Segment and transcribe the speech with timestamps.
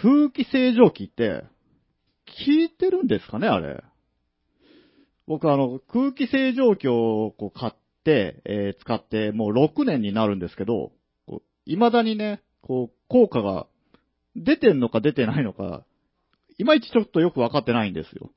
[0.00, 1.44] 空気清浄機って、
[2.26, 3.82] 効いてるんですかね、あれ？
[5.26, 7.72] 僕あの、空気清浄機をこう買っ
[8.04, 10.92] て、えー使ってもう6年になるんですけど、
[11.66, 13.66] 未だにね、こう、効果が
[14.36, 15.84] 出てんのか出てないのか、
[16.58, 18.30] いまいちちょっとよくわかってないんですよ。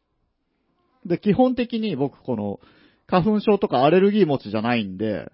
[1.05, 2.59] で、基本的に僕この、
[3.07, 5.31] 花粉症とかアレルギー持ちじゃないんで、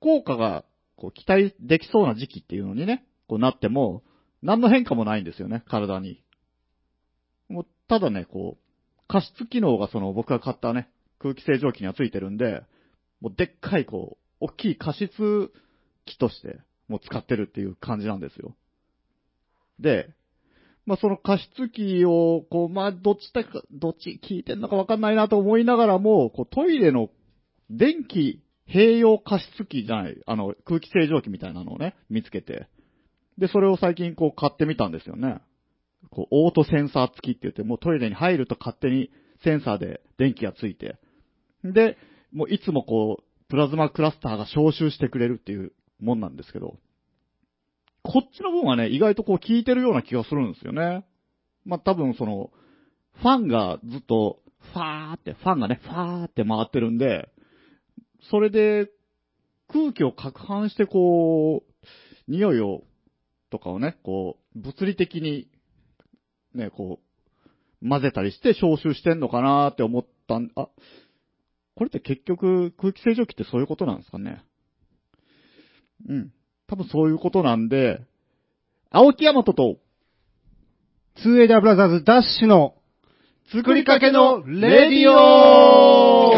[0.00, 0.64] 効果が
[0.96, 4.02] こう期待できそうな時期っていうのにね、こうなっても、
[4.46, 6.22] 何の変化もないんですよね、体に。
[7.48, 10.88] もう、ただね、こう、加湿機能がその僕が買ったね、
[11.18, 12.62] 空気清浄機にはついてるんで、
[13.20, 15.50] もうでっかいこう、大きい加湿
[16.04, 18.54] 機として、もう使ってるっていう感じなんですよ。
[19.80, 20.10] で、
[20.86, 27.10] まあその加湿器を、こう、まあどっちだか、どっち効いてんのかわかんないなと思いながらも、こうトイレの
[27.68, 32.68] 電気併用加湿器じゃない、あの空気清浄機みたいなのをね、見つけて、
[33.38, 35.40] で、それを最近こう買ってみたんですよね。
[36.10, 39.10] こう、オートセンサー付きって言って、もうトイレに入ると勝手に
[39.44, 40.96] センサーで電気がついて、
[41.64, 41.96] で、
[42.32, 46.78] もういつもこう、プラズマクラスターが消臭してくれるっていうもんなんですけど、
[48.02, 51.04] こっちの分はね、意外とこう効いてるような気がするんですよね。
[51.64, 52.50] まあ、多分その、
[53.20, 54.40] ファンがずっと、
[54.72, 57.28] ファーって、ファンがね、ファーって回ってるんで、
[58.30, 58.90] それで、
[59.68, 62.82] 空気を攪拌してこう、匂いを、
[63.50, 65.48] とかをね、こう、物理的に、
[66.54, 67.00] ね、こ
[67.82, 70.68] う、混ぜたりして消臭してんのかなーって思ったん、あ、
[71.74, 74.42] これって結局空気清浄機ってそういうことなんですかね？
[76.08, 76.32] うん。
[76.66, 78.00] 多分そういうことなんで、
[78.90, 79.76] 青木山とと、
[81.24, 82.74] 2AW ブラザーズダッシュの
[83.52, 86.32] 作りかけのレディオ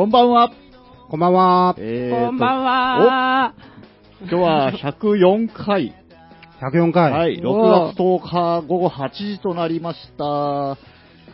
[0.00, 0.50] こんばんは。
[1.10, 1.74] こんばんは。
[1.76, 3.54] えーとこんばんは。
[4.22, 5.94] お今日は104回。
[6.58, 7.12] 104回。
[7.12, 10.78] はい、6月10日午後8時となりました。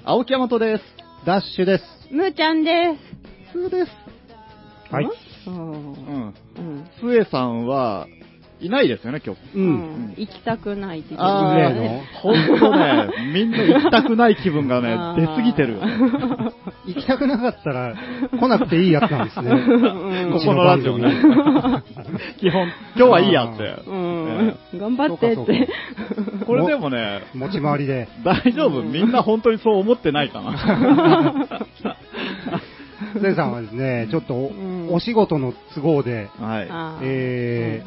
[0.04, 0.82] 青木山とです。
[1.24, 1.84] ダッシュです。
[2.10, 2.96] むーちゃんで
[3.52, 3.92] スーです。
[4.88, 4.92] す。
[4.92, 5.08] はい。
[5.46, 5.72] うん。
[5.72, 6.34] うん。
[6.56, 6.90] うん。
[7.00, 8.08] スエさんは、
[8.58, 9.40] いないですよね、今日。
[9.54, 9.58] う。
[9.58, 9.68] うん
[10.12, 10.14] ん。
[10.16, 15.80] 行きたくないって言ってねのほんとね、みんな行きたくない気分がね、出過ぎてるよ。
[16.86, 17.94] 行きたくなかったら
[18.30, 19.50] 来なくていいやつなんですね。
[19.50, 21.12] うんここのラジオね。
[22.40, 23.82] 基本、今日はいいやって。
[23.86, 24.56] うん。
[24.74, 25.68] 頑張ってって。
[26.46, 28.08] これでもね、持ち回りで。
[28.24, 31.66] 大丈夫みんな本当にそう思ってないかな。
[33.20, 34.34] ゼイさんはですね、ちょっと
[34.90, 36.68] お仕事の都合ではい。
[37.02, 37.82] え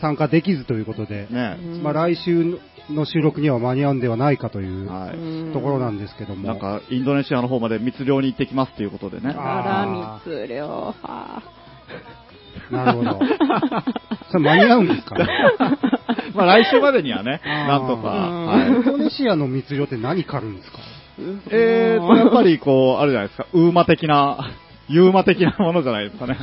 [0.00, 2.58] 参加できずということで、ねうんまあ来週
[2.90, 5.16] の収録には間に合うんではないかというはい。
[5.16, 6.46] うんところなんですけども。
[6.48, 9.34] なんか、インドネシアの方まで密漁に行ってきますっていうことでね。
[9.36, 10.66] あら、密漁。
[10.66, 11.42] は
[12.70, 13.20] なるほど。
[14.30, 15.26] それ間に合うんですかね？
[16.34, 18.28] まあ来週までにはね、なんとか。
[18.28, 20.78] うんはいインドネシアの密漁って何狩るんですか？
[21.50, 24.50] えーと、やっぱりこう、あるじゃないですか、ウーマ的な、
[24.88, 26.38] ユーマ的なものじゃないですかね。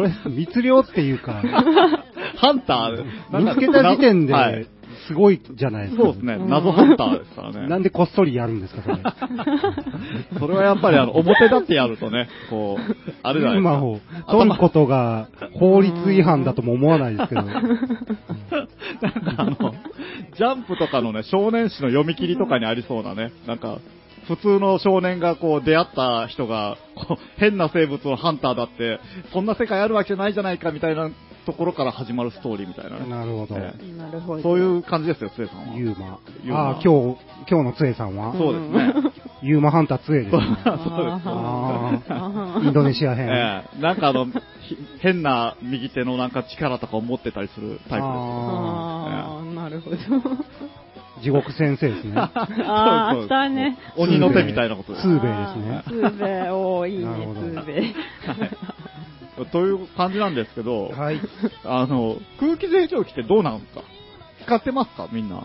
[0.00, 1.40] うんそれ、密漁っていうか、
[2.36, 4.66] ハンター、見つけた時点はいで、
[5.06, 6.02] すごいじゃないですか。
[6.02, 7.68] そうですね、謎ハンターですからね。
[7.68, 8.96] なんでこっそりやるんですか、それ。
[10.38, 13.76] それはやっぱりあの、表立ってやるとね、こう、あれじゃないですか。
[13.78, 17.42] 馬を取ることが法律違反だとも思わないですけど。
[17.42, 17.66] なんか
[19.38, 19.74] あの、
[20.34, 23.78] ジャンプとかのね、少年誌の読み切りとかにありそうなね、なんか、
[24.28, 26.76] 普通の少年がこう出会った人が、
[27.36, 28.98] 変な生物のハンターだって、
[29.32, 31.10] そんな世界あるわけじゃないじゃないかみたいな
[31.46, 33.08] ところから始まるストーリーみたいなね。
[33.08, 33.56] なるほど。
[33.56, 34.42] えなるほど。
[34.42, 35.76] そういう感じですよ、つえさんは。
[35.76, 36.18] ユーマ。
[36.44, 38.32] ユーマああ、今日、今日のつえさんは？
[38.36, 38.94] そうですね。
[39.42, 40.46] ユーマハンターつえですそうね。
[40.64, 42.00] そうあ
[42.56, 43.26] あインドネシアです。
[43.26, 43.28] 編。
[43.32, 44.32] ええなんかあの、ひ
[45.00, 48.02] 変な右手のなんか力とかを持ってたりするタイプです。
[48.02, 49.96] ああー、なるほど。
[51.18, 52.12] ー地獄先生ですね。
[52.16, 53.78] ああ、したね。
[53.96, 55.02] 鬼の手みたいなことです。
[55.02, 57.94] ぬーべーですねぬーベイ、おー、いいね、なるほどツーベイ。
[59.52, 61.20] という感じなんですけど、はい。
[61.64, 63.82] あの、空気清浄機ってどうなんですか？
[64.44, 65.08] 使ってますか？
[65.12, 65.42] みんな。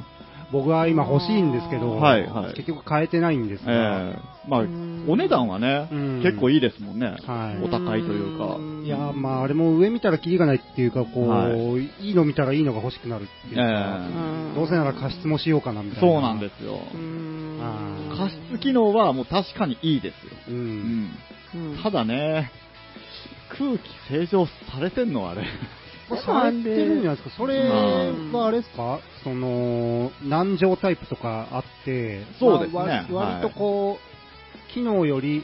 [0.51, 7.15] 僕は今欲しいんですけど、はいはい結局買えてないんですえが、えまあうん、お値段はねうん、結構いいですもんね。
[7.25, 8.57] はいお高いというか。
[8.57, 11.49] んいやーまああれも上見たらキリがないっていうか、こう、、は
[12.01, 13.63] いいの見たらいいのが欲しくなるっていうか、
[14.53, 16.07] えどうせなら加湿もしようかなみたいな。
[16.11, 16.79] そうなんですよ。
[18.17, 20.31] 加湿機能はもう確かにいいですよ。
[20.49, 20.51] う。
[20.51, 21.09] うんん。
[21.55, 22.51] うんただね、
[23.57, 25.45] 空気清浄されてんのあれ。
[26.17, 27.35] されてるんじゃないですか。
[27.37, 28.99] それはあれですか？
[29.23, 32.73] その、難情タイプとかあって、そうですね。
[32.73, 35.43] まあ割割とこう、機能より、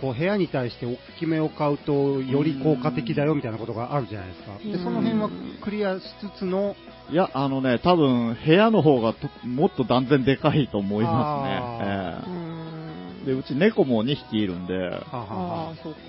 [0.00, 4.58] こう部屋に対して大きめを買うとより効果的だよみたいなことがあるじゃないですか。
[4.58, 5.30] で、その辺は
[5.62, 6.02] クリアし
[6.34, 6.74] つつの、
[7.10, 12.63] いや、あのね、多分、部屋の方がともっと断然でかいと思いますね。
[13.24, 14.74] で、うち猫も2匹いるんで。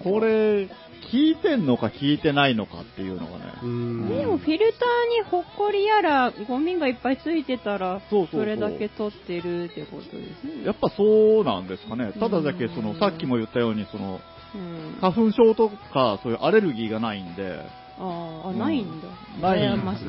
[0.03, 0.69] これ、
[1.11, 3.45] 聞いてんのか聞いてないのかっていうのがね。
[3.61, 10.09] でもフィルターにほっこりやらゴミがいっぱいついてたら、それだけ取ってるってことで
[10.41, 10.65] すね。
[10.65, 12.11] やっぱそうなんですかね。
[12.19, 14.19] ただだけ、その、うんさっきも言ったように、その、
[14.55, 17.59] うん、花粉症とか、そういうアレルギーがないんで、
[17.97, 19.07] ああ、ないんだ。
[19.41, 20.07] ないん羨ましい。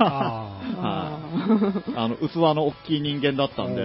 [0.00, 1.18] ああ
[1.96, 3.82] あの、器の大きい人間だったんで、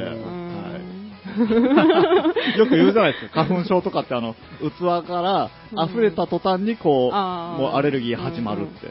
[2.57, 8.87] よく言うじゃないですか、花粉症とかってあの、器から溢れた途端にこう、もうアレルギー始まるって。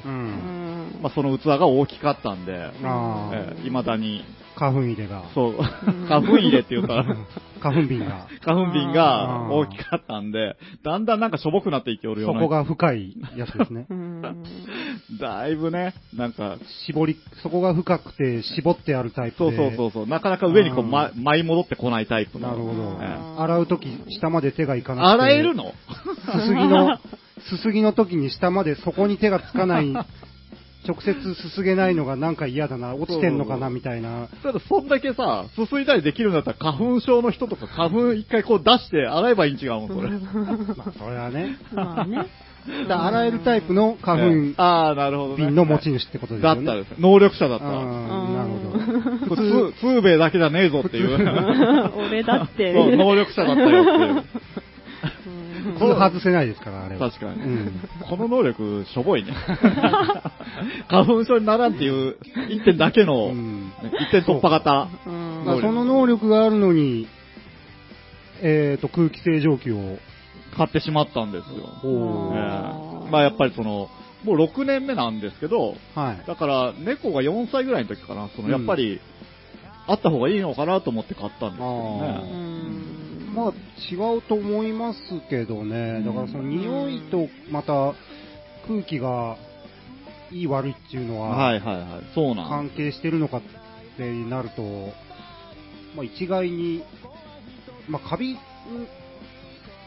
[1.03, 4.25] まあその器が大きかったんで、あええ未だに、
[4.57, 5.25] 花粉入れが。
[5.35, 5.57] そう、
[6.09, 7.05] 花粉入れって言ったら、
[7.61, 8.27] 花粉瓶が。
[8.45, 12.41] 花粉瓶が大きかったんで、だんだんなんかしょぼくなっていっておるような。
[12.41, 13.87] そこが深いやつですね。
[13.91, 14.23] うん
[15.21, 16.57] だいぶね、なんか、
[16.87, 19.57] 絞り、そこが深くて絞ってあるタイプそうで。
[19.57, 22.49] そうそうそう、なかなか上にこう、うんま、舞い戻ってこないタイプの。
[22.49, 22.99] なるほど。
[23.03, 25.23] え洗うとき、下まで手がいかなくて。
[25.25, 25.75] 洗えるの？
[26.33, 26.99] すすぎの、
[27.49, 29.93] すすぎの時に下までそこに手がつかない、
[30.91, 34.29] 直接すすげないのがなんか嫌だな、落ちてんのかなみたいな。
[34.43, 40.11] ただそんだけさ、すすいたりできるんだったら花粉症の人とか花粉一回こう出して洗えばいいん違うもん、それ。
[40.11, 41.57] まあ、それはね。
[41.73, 42.27] まあね。
[42.89, 45.47] 洗えるタイプの花ええ粉ああ、なるほど、ね。
[45.47, 46.65] 瓶の持ち主ってことですよね。
[46.67, 49.29] だったらですね能力者だったなるほど。
[49.29, 51.15] これツーツーベイだけじゃねえぞっていう。
[51.97, 52.73] 俺だって。
[52.97, 54.25] 能力者だったよっていう。
[55.69, 56.90] う んこれ外せないですから。
[57.01, 57.43] 確かに。
[57.43, 57.81] うん。
[58.09, 59.33] この能力、しょぼいね。
[60.89, 62.17] 花粉症にならんっていう
[62.51, 64.89] 一点だけの、うんね一点突破型。
[65.07, 67.09] うんまあその能力があるのに、
[68.43, 69.99] えっ、と、空気清浄機を、
[70.57, 71.69] 買ってしまったんですよ。
[71.85, 73.89] おーええまあやっぱりその、
[74.25, 76.27] もう6年目なんですけど、はい。
[76.27, 79.01] だから猫が4歳ぐらいの時かな、そのうんやっぱり、
[79.87, 81.71] あった方がいいのかなと思って買ったんですけど
[82.01, 82.80] ね。
[83.31, 83.53] んまあ、
[83.91, 84.99] 違うと思います
[85.29, 86.03] けどね。
[86.05, 87.95] だからその匂いと、また、
[88.67, 89.37] 空気が、
[90.33, 93.43] いい悪いっていうのは、はいはいはい、そうなん関係してるのかっ
[93.97, 94.63] てなると、
[95.97, 96.85] まあ、一概に、
[97.89, 98.39] まあ、カビ、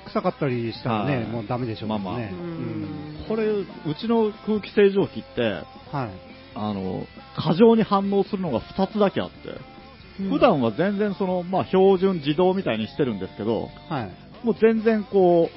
[0.07, 1.28] 臭かったりしたらね、はい。
[1.28, 2.04] もうダメでしょうけどね。
[2.04, 2.19] まあまあ。
[2.19, 3.25] うん。
[3.30, 3.66] これ、う
[4.00, 5.42] ちの空気清浄機って、
[5.92, 6.10] はい。
[6.56, 7.06] あの、
[7.36, 9.57] 過剰に反応するのが2つだけあって、
[10.18, 14.45] 普段は全然その、まあ標準自動みたいにしてるんですけど、はい。
[14.45, 15.50] もう全然こ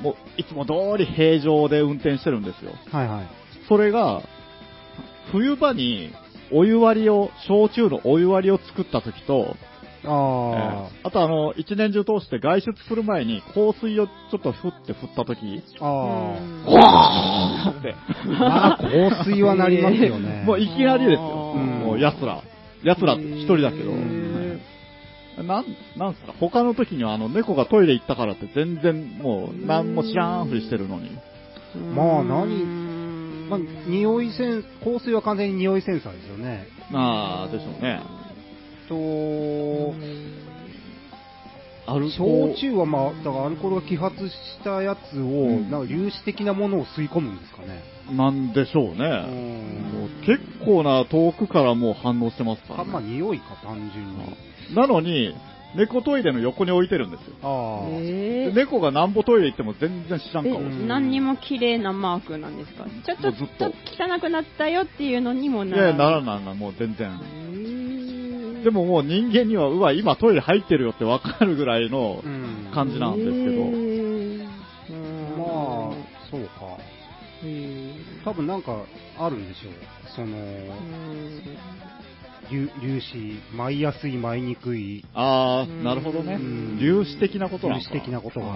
[0.00, 2.72] う、もういつも通り平常で運転してるんですよ。
[2.92, 3.26] はいはい。
[3.68, 4.22] それが、
[5.32, 6.12] 冬場に
[6.52, 9.56] お湯割りを、焼酎のお湯割りを作った時と、
[10.04, 15.88] えあーあとあの、一年中通して外出する前に香水をちょっと振って振った時、あ、あ
[16.64, 20.44] ゴワーって、あ、まあ、香水はなりますよね。
[20.46, 21.54] もういきなりですよ。
[21.56, 22.42] うんもう奴ら。
[22.82, 23.90] 奴ら一人だけど。
[23.92, 24.58] へー
[25.42, 25.64] なん、
[25.98, 26.32] なんすか？
[26.40, 31.10] 他の時にはあの猫がトイレ行ったからって全然もう何も知らんふりしてるのに。
[31.94, 36.66] まあ何うんまあ、匂いセン、香水は完全に匂いセンサーですよね。
[36.90, 38.00] まあ、でしょうね。
[38.88, 38.94] と、
[41.86, 47.82] 焼酎はまあ、だからアルコールが揮発したやつを、んなんか粒子的なものを吸い込むんですかね。
[48.12, 49.04] なんでしょううね。
[50.22, 53.12] う結構な遠くからもう反応してますかあまあ、らね。
[53.14, 54.74] 匂いか、単純に。
[54.74, 55.34] なのに、
[55.76, 57.34] 猫トイレの横に置いてるんですよ。
[57.42, 57.46] あ
[57.84, 57.88] あ。
[58.00, 60.86] えー猫がなんぼトイレ行っても全然知らんえ顔してる。
[60.86, 62.84] 何にも綺麗なマークなんですか？
[63.04, 63.66] ちょっとっとちょっと
[64.16, 66.24] 汚くなったよっていうのにもないやいや、ならい。
[66.24, 67.10] ないな、もう全然。
[68.66, 73.36] でももう人間には、うわ、今トイレ入ってるよってわかるぐらいのうん感じなんですけど。
[73.36, 74.44] へー
[75.38, 75.94] まあ、
[76.28, 76.76] そうか。
[78.24, 78.84] 多分なんか
[79.20, 79.72] あるんでしょう。
[80.16, 81.40] その、うん
[82.48, 85.04] 粒粒子、舞いやすい、舞いにくい。
[85.14, 86.76] あー、なるほどねうん。
[86.80, 88.46] 粒子的なことなんか粒子的なことが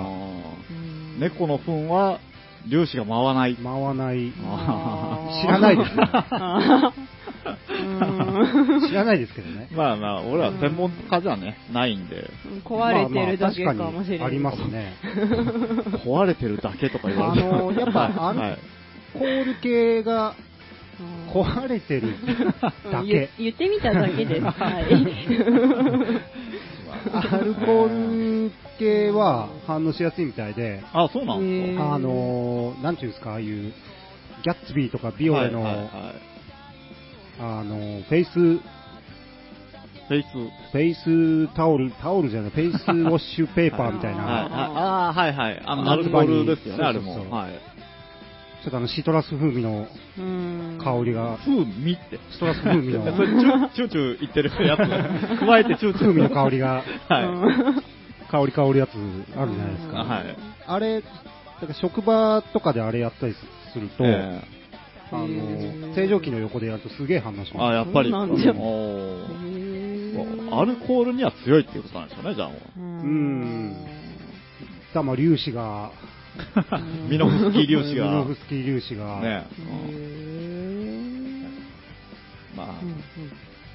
[1.21, 2.19] 猫の糞は
[2.69, 3.55] 粒子が回らない。
[3.55, 4.33] 舞わない。
[5.40, 6.02] 知らないですね
[8.88, 9.69] 知らないですけどね。
[9.73, 12.30] まあまあ、俺は専門家じゃね、ないんで、
[12.64, 14.38] 壊れてるだけかもしれない。
[14.38, 14.95] まあまあ確かにありますね。
[16.04, 18.59] 壊れてるだけとか言わあれてもの、やっぱアルはい
[19.12, 20.35] コール系が
[21.00, 22.14] うん壊れてる
[22.92, 23.12] だうんけ。
[23.12, 24.45] 言言ってみただけです。
[24.47, 24.85] はい。
[27.12, 31.95] アルコール系は反応しやすいみたいで、あ、そうなんですか。
[31.95, 33.47] あの、なんていうんですか、ああいう、
[34.42, 36.29] ギャッツビーとかビオレの、はいはいはい
[37.40, 38.61] あの、フェイス、フ
[40.09, 40.76] フェイス。
[40.76, 45.62] ェイスタオル、タオルじゃない、フェイスウォッシュペーパーみたいな、 はい、ああー、はいはい。
[45.64, 47.30] あの、アルコールですよね、あれも。
[47.30, 47.52] はい。
[48.62, 52.18] ちょっとあの、シトラス風味のうん香りが、風味って。
[52.32, 55.40] シトラス風味の、 それ、チューチューチュー言ってるやつ。
[55.40, 56.12] 加えてチューチュー。
[56.12, 58.30] 風味の香りが、はい。
[58.30, 59.99] 香り香るやつあるじゃないですか。
[60.04, 60.37] はい。
[60.66, 63.35] あれ、だから職場とかであれやったり
[63.73, 64.42] すると、え
[65.12, 68.11] あのへー、清浄機の横でやるとすげえ反応しえあまやっぱり。
[68.12, 68.43] なんだおー
[69.57, 72.81] へーアルコールには強いっていうことなんですよね、じゃあもう。
[72.81, 73.75] ん
[74.90, 74.95] す。
[74.95, 75.90] だまあ粒子が、
[77.09, 78.05] ミノフスキー粒子が。
[78.07, 79.47] ミノフスキー粒子が、ね
[82.57, 82.67] まあ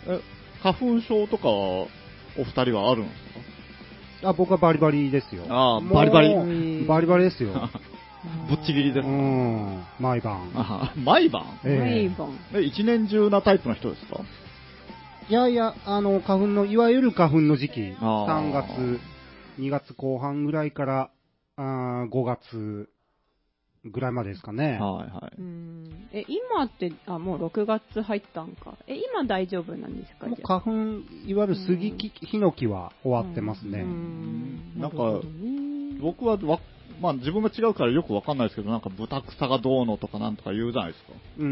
[0.08, 0.20] え
[0.62, 1.54] 花粉症とかは、
[2.38, 4.30] お二人はあるんですか？
[4.30, 5.44] あ僕はバリバリですよ。
[5.50, 7.70] あバリバリバリバリですよ。
[8.50, 9.08] ぶっちぎりうです。
[10.00, 10.51] 毎晩。
[10.55, 11.44] あ毎晩？
[11.65, 12.10] ええ。
[12.10, 12.38] 毎晩。
[12.53, 14.20] え一年中なタイプの人ですか？
[15.29, 18.50] いやいや、あの、花粉の、いわゆる花粉の時期、あー。
[18.50, 19.00] 3月、
[19.60, 21.10] 2月後半ぐらいから、
[21.58, 22.89] あー5月
[23.86, 24.74] ぐらいまでですかね。
[24.74, 25.41] はいはい。
[25.41, 26.08] うん。
[26.12, 28.77] え、今って、あ、もう6月入ったんか。
[28.88, 30.27] え、今大丈夫なんですか？
[30.27, 33.79] もうじゃあ花粉、いわゆる杉木、ヒノキは終わってますね。
[33.79, 34.60] うん。
[34.79, 34.98] なんか
[36.01, 36.60] 僕はわ、
[37.01, 41.13] まあ自分が違うからよくわかんないですけど、なんか豚草がどうのとかなんとか言うじゃないですか。
[41.39, 41.45] うん。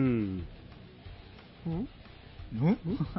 [1.67, 1.73] うん？
[1.73, 1.87] ん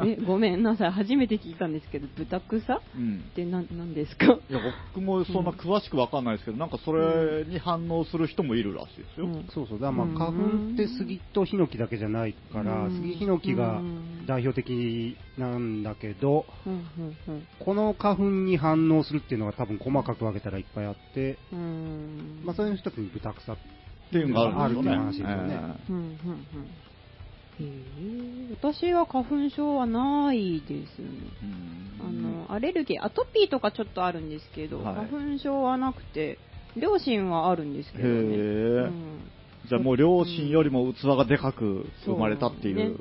[0.04, 0.92] え、ごめんなさい。
[0.92, 3.20] 初めて聞いたんですけど、豚草っうん。
[3.34, 4.26] て何なんですか？
[4.48, 4.60] いや、
[4.94, 9.26] 僕もそんな詳しくわかんないですけど、なんかそれに反応する人もいるらしいですよ。
[9.26, 9.48] うん。
[9.52, 9.78] そうそう。
[9.80, 10.14] だからまあうん。
[10.14, 12.90] 花粉って杉とヒノキだけじゃないから、うん。
[12.92, 14.26] 杉ヒノキがうん。
[14.26, 17.46] 代表的なんだけど、うんうんうん。
[17.58, 22.42] この花粉に反応するっていうのが多分細かく分けたらいっぱいあって、うん。
[22.44, 23.56] まあそれの一つに豚草っ
[24.12, 25.60] ていうのがあるっていう話ですよね。
[25.88, 26.06] えうんうんうん。
[26.06, 26.93] へえ
[28.60, 31.08] 私は花粉症はないですね。
[31.42, 36.38] えあの、アレルギー、アトピーとかちょっとあるんですけど、はい花粉症はなくて、
[36.76, 38.14] 両親はあるんですけどね。
[38.14, 39.20] へえうん
[39.66, 43.00] じゃあもう両親よりも器がでかく生まれたっていう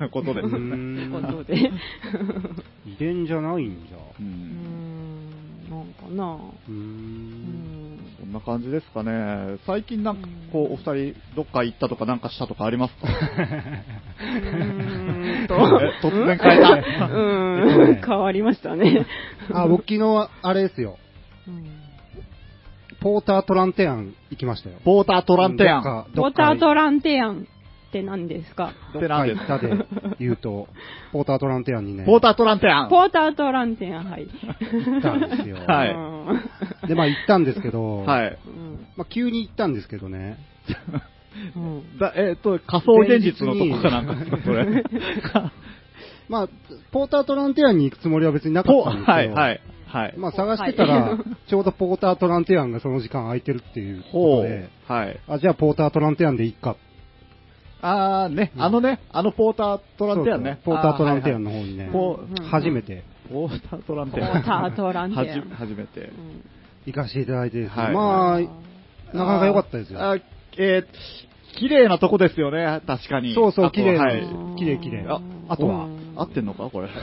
[0.00, 1.06] はい ことですうね。
[1.06, 1.70] ん ことで。
[2.84, 3.96] 遺伝じゃないんじゃ。
[3.96, 6.36] ううんん、なんかな。
[6.68, 7.79] うん。
[8.20, 9.56] そんな感じですかね。
[9.66, 13.08] 最近なんかこう、お二人どっか行ったとかなんかしたとかありますか？
[13.08, 15.54] うーんと。
[15.54, 15.58] え
[16.06, 18.06] 突然変えた。
[18.06, 19.06] 変わりましたね。
[19.52, 20.98] あ、僕昨日あれですよ。
[21.48, 21.64] うん
[23.02, 24.76] ポータートランテアン行きましたよ。
[24.84, 25.82] ポータートランテアン。
[25.82, 27.46] どっかポータートランテアン
[27.90, 28.72] って何ですか？
[28.94, 29.70] どっか行ったで
[30.20, 30.68] 言うと、
[31.12, 32.88] ポータートランテアンにね、ポータートランテアン。
[32.88, 34.26] ポータートランテアン、はい。
[34.26, 35.58] 行ったんですよ。
[35.66, 36.40] はいうん
[36.88, 38.38] で、まあ行ったんですけど、はい。
[38.46, 40.38] うんまあ急に行ったんですけどね、
[41.56, 44.84] うんだえっ、と、仮想現実のとこかなんかですか、それ。
[46.28, 46.48] まあ、
[46.92, 50.14] ポータートランテアンに行くつもりは別になかっポたんですけど、はい、はい、はい。
[50.16, 51.18] まあ探してたら、はい
[51.48, 54.92] ちょうどポータートランテアンがその時間空いてるっていうこほとで、う。
[54.92, 55.20] はい。
[55.26, 56.76] あ、じゃあポータートランテアンでいいか。
[57.82, 60.58] あーね、うんあのね、あのポータートランテアンね。
[60.64, 61.50] ポータートランテアンの。
[61.50, 61.90] の方にね、
[62.50, 64.42] 初めてポータートランポテアン。
[64.42, 65.26] ータートランテアン。
[65.26, 66.00] はじ初めて。
[66.00, 66.44] うん
[66.86, 70.00] 行かせていただいてですね、はいまあ、なかなか良かったですよ。
[70.00, 70.22] あー
[70.56, 73.34] えー、綺麗なとこですよね、確かに。
[73.34, 74.22] そうそう綺麗なはい。
[74.58, 75.84] 綺麗綺麗あ、あとは？
[75.84, 76.70] うん、合ってんのか？
[76.70, 76.88] これ。
[76.88, 76.90] う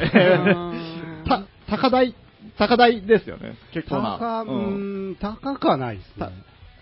[1.24, 2.16] んた、高台、
[2.58, 3.54] 高台ですよね。
[3.72, 4.18] 結構な。
[4.20, 6.28] 高、ううん高くはないですね。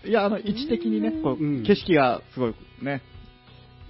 [0.06, 3.02] いや、あの、位置的にね、こう、うん景色がすごい、ね。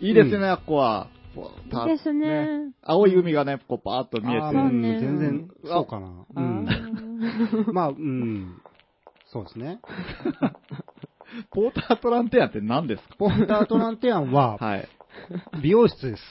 [0.00, 1.08] いいですね、うんあっこは。
[1.36, 4.44] いいですね青い海がね、こう、パーッと見えてる。
[4.44, 6.06] あーうんね全然、そうかな。
[6.06, 6.64] うあん。
[6.66, 8.60] ー まあ、うん。
[9.26, 9.80] そうですね。
[11.52, 13.16] ポータートランテアンって何ですか？
[13.18, 14.88] ポータートランテアンは、はい。
[15.62, 16.22] 美容室です。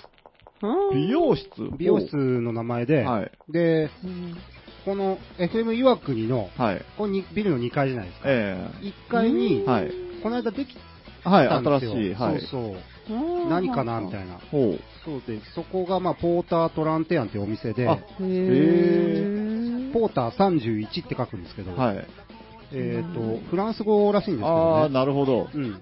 [0.61, 1.49] うん美容室？
[1.77, 3.31] 美容室の名前で、はい。
[3.49, 4.35] で、うん
[4.85, 6.77] この FM 岩国の、はい。
[6.79, 8.25] ここにビルの2階じゃないですか。
[8.29, 9.91] え1階に、えはい。
[10.23, 10.77] この間でき
[11.23, 11.91] はい、たんですよ。
[11.91, 12.13] 新しい。
[12.13, 12.41] はい。
[12.41, 12.75] そうそう。
[13.09, 14.39] うん何かなみたいな。
[14.51, 22.07] そうで、そこが、まあ、ポータートランテアンっていうお店で、ポーター31って書くんですけど、はい。
[22.73, 24.93] えっ、と、フランス語らしいんですけああ、どね。
[24.93, 25.47] なるほど。
[25.53, 25.81] うん。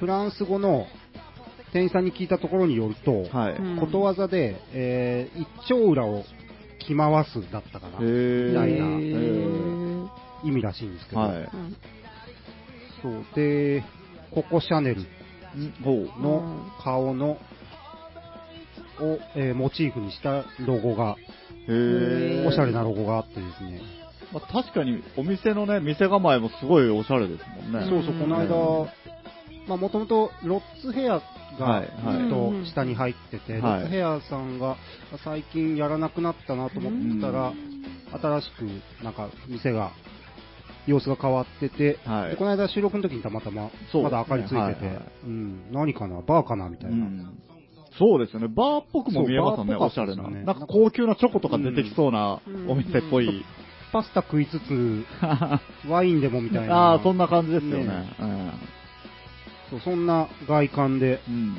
[0.00, 0.86] フランス語の
[1.72, 3.52] 店員さんに聞いたところによると、はい。
[3.54, 6.24] うんことわざで、えー一丁裏を
[6.80, 7.98] 着回すだったかな。
[8.00, 8.86] みたいな
[10.44, 11.36] 意味らしいんですけど、はい。
[11.36, 11.76] うん
[13.02, 13.24] そう。
[13.34, 13.84] で、
[14.32, 15.02] ココシャネル。
[16.20, 17.38] の顔の、
[18.98, 21.16] を、えーモチーフにしたロゴが。
[21.68, 23.80] おしゃれなロゴがあってですね、
[24.32, 27.86] まあ、確かにお店のね、店構えもすごいおしゃれですもんね。
[27.88, 28.84] そうそう、この間、
[29.66, 31.20] まあもともとロッツヘア
[31.58, 33.62] がはいずっと下に入ってて、はい。
[33.62, 34.76] ロッツヘアさんが
[35.24, 37.52] 最近やらなくなったなと思ったら、
[38.12, 38.50] 新し
[39.00, 39.90] くなんか店が、
[40.86, 46.96] 様子が変わってて、はいでこの間収録の時にたまたま、そうまだ明かりついてて、はいはいうん、何かな、バーかなみたいな。
[46.96, 47.42] うん
[47.98, 48.48] そうですよね。
[48.48, 50.28] バーっぽくも見えますよね、おしゃれな。
[50.28, 53.44] なんか高級なチョコとか出てきそうなうんお店っぽい。
[53.90, 55.06] パスタ食いつつ、
[55.88, 56.74] ワインでもみたいな。
[56.74, 57.86] ああ、そんな感じですよね。
[57.86, 58.52] ね
[59.70, 61.56] そうそんな外観で、うん。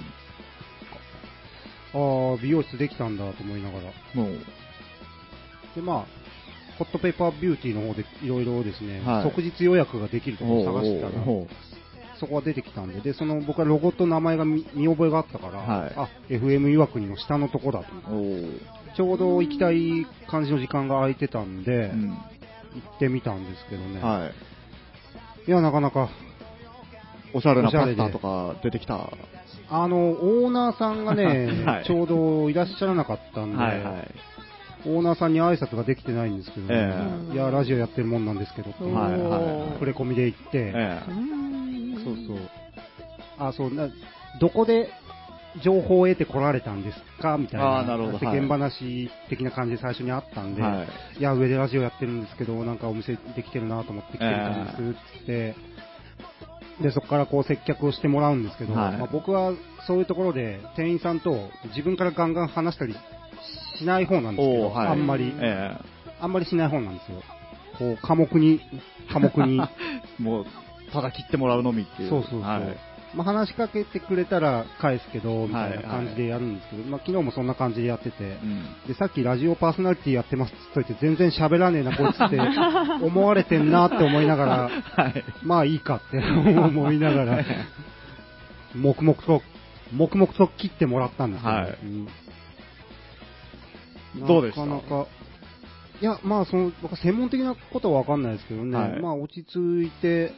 [1.94, 3.92] ああ、美容室できたんだと思いながら。
[5.76, 6.06] で、まあ、
[6.78, 11.12] ホットペーパービューティーの方でいろいろですね、はい即日予約ができるところを探したら、
[12.20, 17.88] そこが出てきたんで、で、その僕はロゴと名前が見見覚えがあったから、はいあ、FM 岩国の下のとこだと
[18.96, 22.18] ちょうど行きたい感じの時間が空いてたんで、うん。
[22.78, 24.00] 行ってみたんですけどね。
[24.02, 24.32] は
[25.48, 25.50] い。
[25.50, 26.10] いや、なかなか、
[27.34, 28.96] おしゃれなパスタとか出てきた？
[28.96, 29.12] は
[29.70, 34.12] あの、オーナーさんがね、 はいちょうどいらっしゃらなかったんで、いはい。
[34.86, 37.34] オーナーさんに挨拶ができてないんですけどね、ええ。
[37.34, 38.70] いや、ラジオやってるもんなんですけど。
[38.70, 39.18] っていう、はいは
[39.82, 39.86] い。
[39.86, 42.04] れ込みで行って、えうーん。
[42.04, 42.38] そうそう。
[43.40, 43.90] あ、そう、な
[44.40, 44.90] どこで
[45.64, 47.38] 情報を得てこられたんですか？
[47.38, 47.84] みたいな。
[48.20, 50.86] 世間話的な感じで最初にあったんで、、えは
[51.20, 51.22] い。
[51.22, 55.56] や、上でラジオやってるんですけど、なんかお店できてるなと思って来てみたんです、つって、
[56.82, 58.98] で、そこからこう接客をしてもらうんですけど、はい。
[58.98, 59.54] まあ、僕は
[59.88, 62.96] そういうところで店員さんと自分からガンガン話したり
[63.78, 64.88] しない方なんですけど、はい。
[64.88, 65.78] あんまり、え
[66.20, 67.22] あんまりしない方なんですよ。
[67.78, 68.60] こう、寡黙に、
[69.12, 70.46] 寡黙に、えもう、
[70.92, 72.10] ただ切ってもらうのみっていう。
[72.10, 72.42] そうそうそう。
[72.42, 72.62] はい。
[73.16, 78.66] まあ、話しかけてくれたら返すけど、みたいなはい感じでやるんですけど、まあ、昨日もそんな感じでやってて、うん。
[78.88, 82.38] で、さっきラジオパーソナリティやってますって言っといて、全然喋らねえな、こいつって
[83.02, 84.70] 思われてんなって思いながら、
[85.04, 85.24] はい。
[85.44, 87.46] まあいいかって思いながら、
[88.76, 89.42] 黙々と、
[89.96, 91.78] 黙々と切ってもらったんですよ、はい。
[91.84, 92.08] うん
[94.26, 94.66] どうでした？
[94.66, 95.08] なかなか、
[96.02, 100.32] いや、まあその、僕は専門的なことはわかんないですけどね、はいまあ落ち着いて、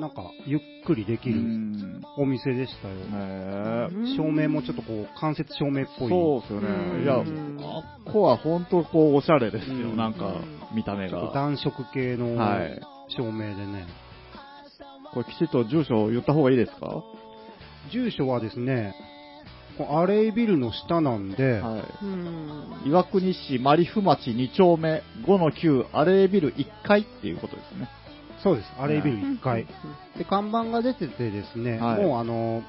[0.00, 2.02] なんか、ゆっくりできうるん。
[2.16, 2.94] お店でしたよ。
[2.94, 6.08] ねえ照明もちょっとこう、間接照明っぽい。
[6.08, 7.02] そうですようんね。
[7.02, 9.74] いや、あっこは本当こう、おしゃれですよ。
[9.74, 10.36] うんなんか、
[10.72, 11.34] 見た目ちょっとが。
[11.34, 12.80] 暖色系のはい。
[13.08, 13.86] 照明でね。
[15.12, 17.02] これきちっと住所を言った方がいいですか？
[17.90, 18.94] 住所はですね、
[19.84, 22.88] アレイビルの下なんで、はうんい。
[22.88, 27.88] 岩国市マリフ町2丁目5-9アレービル1階っていうことですね。
[28.42, 29.66] そうです、アレイビル1階。
[30.16, 32.62] で、看板が出ててですね、はいもうあの、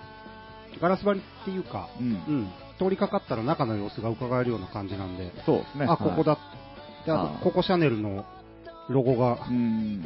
[0.81, 2.03] ガラス張りっていうか、う。
[2.03, 5.85] うんん、通りかかったら中の様子が伺えるような感じなんで、そうですね。
[5.87, 6.37] あ、ここだ。
[7.05, 8.25] で、ああと、ココシャネルの
[8.89, 10.03] ロゴがう、ん。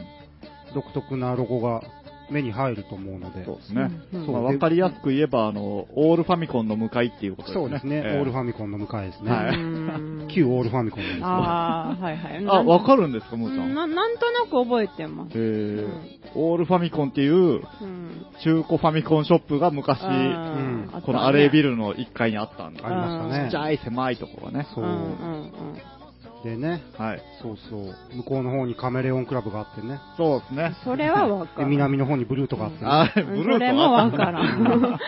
[0.73, 1.81] 独特なロゴが
[2.31, 3.91] 目に入ると思うので、そうですね。
[4.13, 7.61] うんまあわかりやすく言えば、あの、オールファミコンの向かいっていうことですね。
[7.63, 9.31] そうですね、ええオールファミコンの向かいですね。
[9.31, 11.21] はいうん旧オールファミコンですね。
[11.23, 12.45] ああ、はいはい。
[12.47, 13.73] あ、わかるるんですか、むーちゃん。
[13.73, 15.31] ななんとなく覚えてます。
[15.35, 18.25] えーオールファミコンっていううん。
[18.43, 22.81] 中古ファミコンショップが昔、うんこのアレービルの1階にあったんで。
[22.83, 24.67] ありましたねちっちゃい狭いとこがね。
[24.73, 24.87] そうう。
[24.87, 25.51] んうん
[26.43, 27.21] でね、はい。
[27.41, 30.75] そうそう、向こうの方にカメレオンクラブがあってね、そうですね。
[30.83, 31.69] それはわかでる。
[31.69, 34.99] 南の方にブルートがあってね、あ、ブうんルーとそれもわあったからん。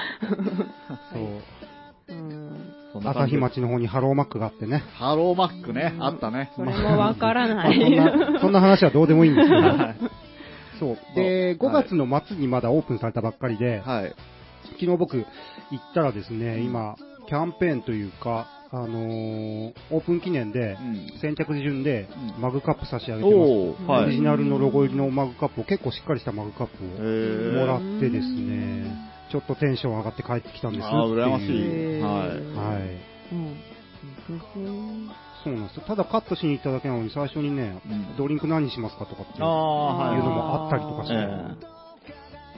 [1.14, 2.14] そう。
[2.14, 4.82] うん朝日町の方にハローマックがあってね。
[4.94, 6.54] ハローマックね、あったね。
[6.56, 7.80] それもわからまあない。
[7.82, 7.96] そん
[8.34, 9.62] な、そんな話はどうでもいいんですけど。
[9.62, 9.96] はい
[10.80, 10.98] そう。
[11.16, 14.16] で、5月の末にまだオープンされたばっかりで、はい。
[14.74, 15.26] 昨日僕行っ
[15.94, 16.96] たらですね、今、
[17.28, 21.20] キャンペーンというか、あのーオープン記念でう、ん。
[21.22, 23.46] 先着順でうんマグカップ差し上げてま
[23.86, 23.92] す。
[23.92, 24.06] はい。
[24.06, 28.92] オリジナルのロゴ入りのマグカップを結構しっかりしたマグカップへをーもらってですね、
[29.32, 33.34] ちょっとテンション上がって帰ってきたんですあー羨ましいはいはい。
[33.34, 33.58] うん
[34.58, 35.10] うん
[35.44, 35.84] そうなんですよ。
[35.88, 41.16] ただカットしに行っただけなのに最初にね、うんドリンク何にしますかとかっていうのもあったりとかして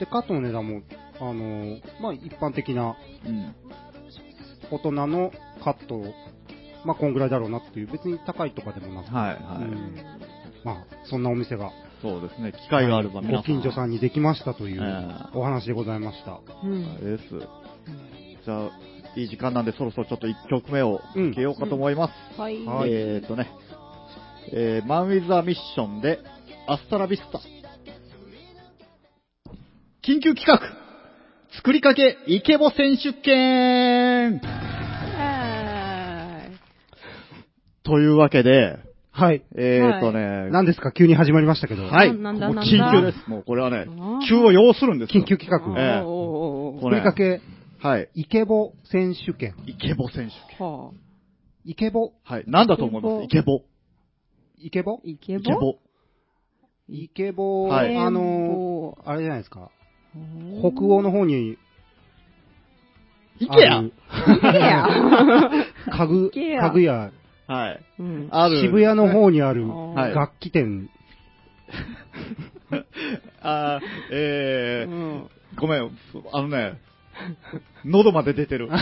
[0.00, 0.82] で、カットの値段も、
[1.20, 3.54] あのーまあ、一般的なえうん。
[4.70, 6.02] 大人のカット、
[6.84, 9.64] まあ、こんぐらいだろうなっていう、別に高いとかでもなく、はい、はい。
[9.64, 9.94] うん
[10.64, 11.70] まあ、そんなお店が、
[12.02, 12.52] そうですね。
[12.52, 16.40] 機会があれば皆ご近所さんにできましたというえお話でございました。
[16.62, 17.24] うんあれです。
[18.44, 18.70] じゃあ、
[19.16, 22.40] いい時間なんでそろそろちょっと1曲目をうん受けようかと思います。
[22.40, 22.64] はい。
[22.64, 23.50] はいえーとね、
[24.52, 26.20] えー、マン・ウィズ・ア・ミッションで、
[26.68, 27.40] アスタラビスタ。
[30.02, 30.77] 緊急企画
[31.56, 36.50] 作りかけイケボ選手権は
[37.82, 38.78] というわけで、
[39.10, 39.42] はい。
[39.56, 40.92] えーとね、何ですか？
[40.92, 41.84] 急に始まりましたけど。
[41.84, 43.26] はい、だもうなんだ緊急です。
[43.28, 43.86] もうこれはね
[44.28, 45.58] 急を要するんですよ緊急企画。
[45.80, 47.40] ええおーおーおーふりかけ、
[47.80, 48.10] はい。
[48.14, 49.54] イケボ選手権。
[49.66, 50.66] イケボ選手権。
[50.66, 50.94] はあ。
[51.64, 52.12] イケボ？
[52.24, 52.44] はい。
[52.46, 53.24] なんだと思います？
[53.24, 53.62] イケボ。
[54.58, 55.40] イケボイケボ？
[55.40, 55.78] イケボ？
[56.90, 59.70] イケボ、はいあのー、あれじゃないですか。
[60.62, 61.56] うん北欧の方に。
[63.40, 63.50] 家
[66.70, 67.10] 具、屋、
[67.46, 67.80] はい。
[68.00, 68.28] うん。
[68.32, 68.60] ある。
[68.60, 70.90] 渋谷の方にあるはい楽器店。
[73.40, 75.90] あーえー、うんごめん、
[76.32, 76.80] あのね、
[77.84, 78.68] 喉まで出てる。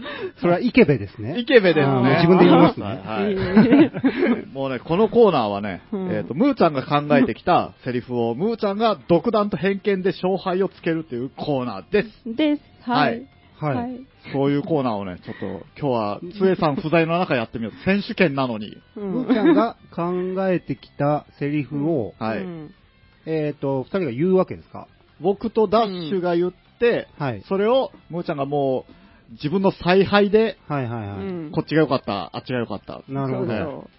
[0.40, 1.38] それはイケベですね。
[1.38, 2.14] イケベですね。
[2.16, 12.08] 自分で言いますねはいもうね、このコーナーはね、うんえっ、と、ムーちゃんが考えてきたセリフを、ムーちゃんが独断と偏見で勝敗をつけるというコーナーです。
[12.28, 12.62] ーです。
[12.82, 13.26] はい。
[13.60, 14.00] はい。
[14.32, 15.46] そういうコーナーをね、ちょっと
[15.78, 17.84] 今日は、つえさん不在の中やってみよう。
[17.84, 18.76] 選手権なのに。
[18.96, 20.12] うんむーちゃんが考
[20.48, 22.38] えてきたセリフを、はい。
[22.38, 22.74] うん
[23.26, 24.86] えっと、二人が言うわけですか？
[25.20, 27.42] 僕とダッシュが言って、はい。
[27.48, 28.92] それを、ムーちゃんがもう、
[29.32, 31.18] 自分の采配で、はいはいはい。
[31.18, 33.02] うんこっちが良かった、あっちが良かった。
[33.08, 33.46] なるほど。
[33.46, 33.90] そうそう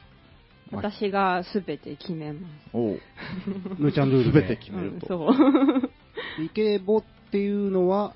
[0.71, 2.69] 私がすべて決めます。
[2.73, 2.99] おう。
[3.79, 4.57] むーちゃんルールすべてで。
[4.57, 5.17] 決めると。
[5.17, 5.91] うんそう。
[6.43, 8.13] イケボっていうのは、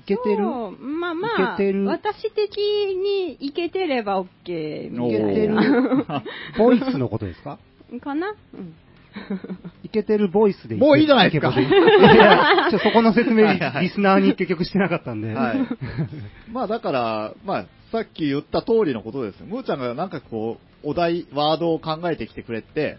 [0.00, 0.36] いけてる？
[0.38, 5.54] そうまあまあ、私的にいけてれば OK みおたいいけてる？
[5.54, 6.22] な。
[6.58, 7.58] ボイスのことですか
[8.00, 8.74] かなうん。
[9.82, 15.32] いけてるボイスでもういいじゃないですかいやちょそこの説明、 はいはいはいリスナーに結局してなかったんで。
[15.34, 15.58] はい。
[16.50, 19.46] まあだから、まあ、さっき言った通りのことですよ。
[19.46, 22.98] ムーちゃんがなんかこう、お題、ワードを考えてきてくれて、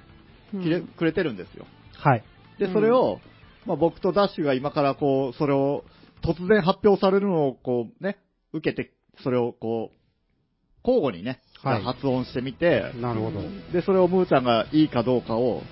[0.52, 1.66] きれくれてるんですよ。
[1.98, 2.24] はい。
[2.60, 3.20] で、それを、
[3.66, 5.84] まあ僕とダッシュが今からこう、それを
[6.22, 8.18] 突然発表されるのをこうね、
[8.54, 8.92] 受けて、
[9.24, 13.42] それをこう、交互にね、はい発音してみて、なるほど。
[13.72, 15.64] で、それをムーちゃんがいいかどうかを。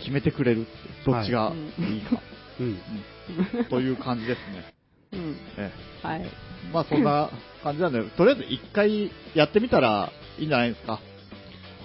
[0.00, 0.70] 決めてくれるって、
[1.06, 2.20] どっちがはいいいか、
[2.58, 2.66] うん。
[2.66, 2.70] う
[3.62, 4.74] んという感じですね。
[5.12, 5.36] うん。
[5.56, 5.72] え
[6.02, 6.26] えはい。
[6.72, 7.30] まあそんな
[7.62, 11.00] 感じなんで、とりあえず一回やってみたらいいんじゃないですか。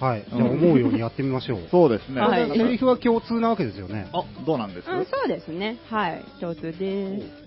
[0.00, 0.24] はい。
[0.28, 1.68] じゃあ思うようにやってみましょう。
[1.70, 2.20] そうですね。
[2.20, 4.08] はいセリフは共通なわけですよね。
[4.12, 5.78] あ、どうなんです、うん、そうですね。
[5.88, 6.24] はい。
[6.40, 7.46] 上手です。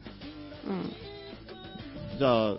[0.67, 0.93] うん。
[2.17, 2.58] じゃあ、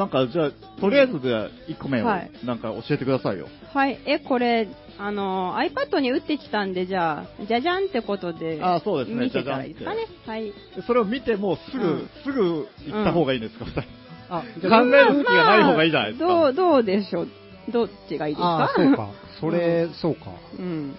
[0.00, 1.28] なんか、じゃあ、とりあえずで
[1.68, 3.48] 1個目を、はいなんか教えてくださいよ。
[3.74, 3.98] はい。
[4.06, 4.66] え、これ、
[4.98, 10.06] あの、iPad に打ってきたんで、じゃあ、じゃじゃんってことで、あそうですね見てたらいいですかね。
[10.26, 10.44] はい。
[10.46, 10.52] で
[10.86, 13.82] それを見て、もうすぐ、うんすぐ行った方がいいんですか、二人
[14.30, 14.46] あ、考
[14.96, 16.26] える隙がない方がいいじゃないですか。
[16.28, 17.28] まあどう、どうでしょう？
[17.70, 18.64] どっちがいいですか？
[18.64, 19.08] あそうか。
[19.38, 20.30] それ、そうか。
[20.58, 20.96] うん。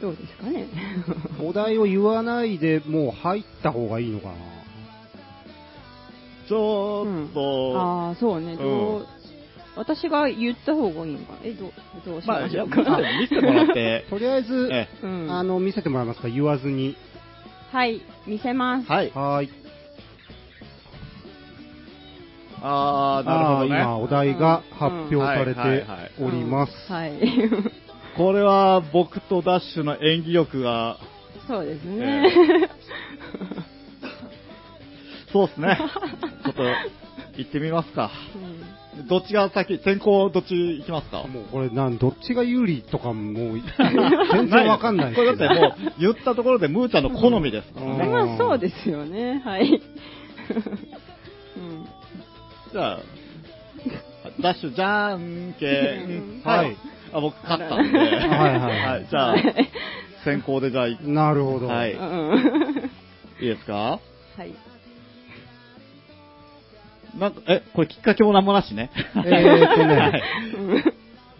[0.00, 0.66] どうですかね？
[1.42, 4.34] お題を言わないでもう入った方がいいのかな。
[6.48, 8.56] ちょっと、ああ、そうね。
[8.56, 9.06] どう、
[9.76, 11.38] 私が言った方がいいのかな？
[11.42, 11.72] え、どう、
[12.04, 12.80] どうしましょうか。
[13.20, 15.30] 見せてもらって、 とりあえず、えうん。
[15.30, 16.96] あの、見せてもらえますか言わずに。
[17.72, 18.90] はい、見せます。
[18.90, 19.10] はい。
[19.14, 19.50] はーい。
[22.62, 23.66] あー、なるほどね。
[23.68, 25.84] 今、お題が発表されてはい
[26.22, 26.72] おります。
[26.92, 27.12] はい。
[28.16, 30.98] これは僕とダッシュの演技力が、
[31.48, 32.70] そうですね。
[35.34, 35.76] そうですね。
[36.44, 36.62] ちょっと、
[37.36, 38.10] 行ってみますか。
[38.34, 38.74] うん
[39.08, 41.24] どっちが先、先行どっち行きますか？
[41.26, 43.60] もうこれなん、どっちが有利とかもう、
[44.32, 48.04] 全然わかんないこれだってもう、言ったところでムーちゃんの好みですからね。
[48.06, 49.42] うんまあそうですよね。
[49.44, 49.68] はい。
[51.56, 51.84] うん
[52.72, 52.98] じゃあ、
[54.40, 56.40] ダッシュじゃんけん。
[56.44, 56.76] うんはい。
[57.12, 57.98] あ、僕勝ったんで。
[57.98, 59.36] はいはいはいじゃあ、
[60.24, 61.66] 先行でじゃあ、いいなるほど。
[61.66, 62.90] はいうん
[63.40, 63.74] ですか？
[63.74, 64.54] はい。
[67.18, 68.90] なんか、え、これきっかけもなんもなしね。
[69.16, 70.22] えーとねはい。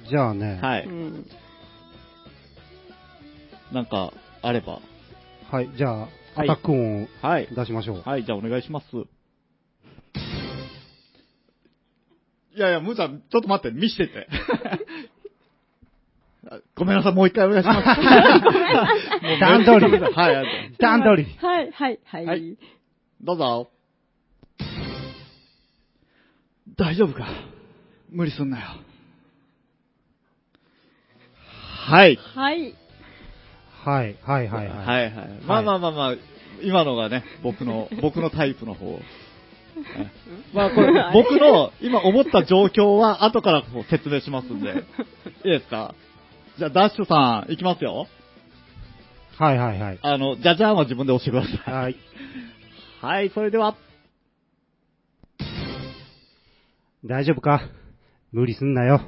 [0.08, 0.86] じゃあね、はうい。
[0.88, 1.26] ん
[3.72, 4.80] なんか、あれば。
[5.50, 7.48] はい、じゃあ、はいアタック音をはい。
[7.54, 8.02] 出しましょう。
[8.04, 8.86] はい、じゃあお願いします。
[12.56, 14.28] いやいや、ムーちゃん、ちょっと待って、見してて。
[16.50, 18.00] あ ごめんなさい、もう一回お願いします。
[19.40, 21.32] 段取りはい、段取り。
[21.38, 22.26] はい、はい、はい。
[22.26, 22.56] はい
[23.22, 23.70] どうぞ。
[26.76, 27.26] 大丈夫か？
[28.10, 28.66] 無理すんなよ。
[31.86, 32.16] はい。
[32.34, 32.74] はい。
[33.84, 34.86] はい、はい、はい、はい。
[34.86, 35.28] はいはい。
[35.46, 36.14] まあまあまあまあ、
[36.62, 38.98] 今のがね、僕の、 僕のタイプの方。
[40.54, 44.70] まあこれ、僕の今思った状況は後からこう説明しますんで。
[45.44, 45.94] いいですか？
[46.58, 48.06] じゃあ、ダッシュさん、いきますよ。
[49.36, 49.98] はい、はい、はい。
[50.00, 51.74] あの、じゃじゃんは自分で押してください。
[51.82, 51.96] はい。
[53.00, 53.74] はい、それでは。
[57.06, 57.60] 大丈夫か？
[58.32, 59.02] 無理すんなよ。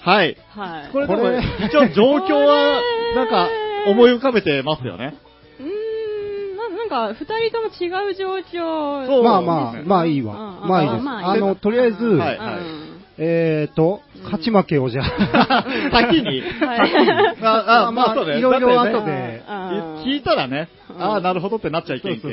[0.00, 0.36] はい。
[0.50, 0.92] はい。
[0.92, 2.80] これでもこれ、一応状況は、
[3.16, 3.48] なんか、
[3.88, 5.16] 思い浮かべてますよね。
[5.58, 5.66] うー
[6.54, 9.06] ん、ななんか、二人とも違う状況。
[9.06, 10.60] そうまあまあまあいいわ。
[10.62, 11.02] うんまあいいです。
[11.02, 12.40] まああの、とりあえず、はいう
[12.84, 12.87] ん
[13.20, 15.64] えーと、勝ち負けをじゃあ。
[15.90, 16.40] 先に？
[16.40, 18.38] はいあ、あ、まあそうね。
[18.38, 19.42] いろいろ後で。
[19.48, 22.28] うん聞いたらね、うんああ、なるほどってなっちゃいけんけ。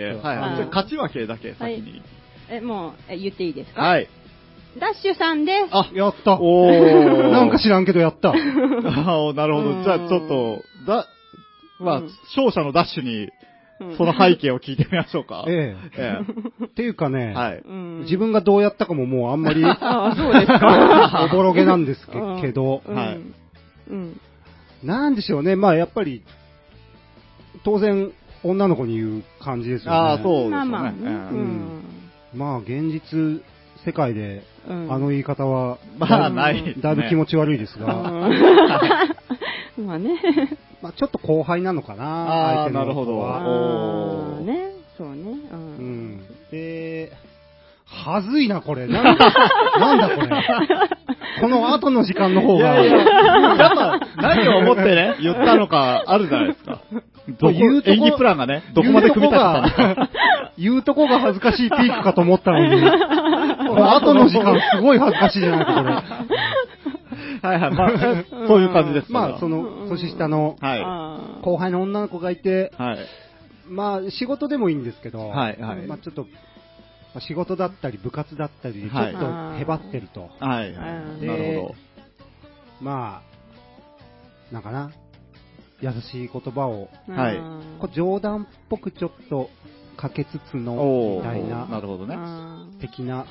[0.71, 2.02] 勝ち負けだけ先に。
[2.50, 3.82] え、もう、え言っていいですか？
[3.82, 4.08] はい。
[4.80, 5.69] ダッシュさんです。
[5.71, 6.39] あ、やった。
[6.39, 7.32] おー。
[7.32, 8.30] なんか知らんけどやった。
[8.34, 8.36] ああ、
[9.34, 9.84] なるほうんど。
[9.84, 11.08] じゃあちょっと、だ、
[11.80, 13.30] まあうん、勝者のダッシュに、うん
[13.98, 15.46] その背景を聞いてみましょうか。
[15.48, 16.20] ええ
[16.62, 16.66] え。
[16.66, 17.34] っていうかね、え。
[17.34, 17.58] はい。
[17.66, 21.28] うん自分がどうやったかももうあんまり、ああ、そうですか。
[21.32, 22.14] おぼろげなんですけ
[22.52, 23.20] ど、うんはい
[23.90, 24.20] うん。
[24.84, 26.24] なんでしょうね、まあやっぱり、
[27.64, 28.12] 当然、
[28.44, 29.98] 女の子に言う感じですよね。
[29.98, 30.52] ああ、そうですよね。
[30.52, 30.98] まあまあね。
[31.02, 31.84] ええうん。
[32.36, 33.42] まあ現実
[33.86, 37.94] 世界で、うんあの言い方は、まあないだいぶ気持ち悪いですが、
[39.78, 40.20] うん まあね。
[40.82, 44.72] まあちょっと後輩なのかな、相手のなるほどあーね。
[44.98, 45.24] そうね。
[45.24, 45.56] う。
[45.56, 46.22] うんん。
[46.52, 47.12] で、
[47.86, 48.88] はずいな、これ。
[48.88, 49.32] なんだ、
[49.80, 50.28] なんだこれ。
[51.42, 56.80] この後の時間の方が、いやいや、やっぱ何を思ってね、 言ったのかあるじゃないですか。
[57.28, 60.10] どうとこ演技プランがね、どこまで組み立てたのか。
[60.58, 62.82] 言うとこが恥ずかしいピークかと思ったのに、
[63.68, 65.96] この後の時間すごい恥ずかしいじゃないか、これ。
[67.41, 71.43] はいはい、まあ、そういう感じですまあ、その、の、年下のはい。
[71.43, 72.98] 後輩の女の子がいて、はい。
[73.67, 76.28] まあ、仕事でもいいんですけど、はいはいまあ、ちょっと、ま
[77.15, 80.30] あ仕事だったり部活だったりでちょはいっとへばってると。
[80.39, 80.95] はいはい。
[81.21, 81.76] うんなるほ
[82.82, 83.21] ま
[84.52, 84.91] あ、なんかな、
[85.82, 89.50] 優しい言葉を、はいうんこう冗談っぽくちょっと
[89.98, 90.60] かけつつど。
[90.60, 92.15] の、みたいな、なるほどね。
[92.15, 93.26] うん的なうん、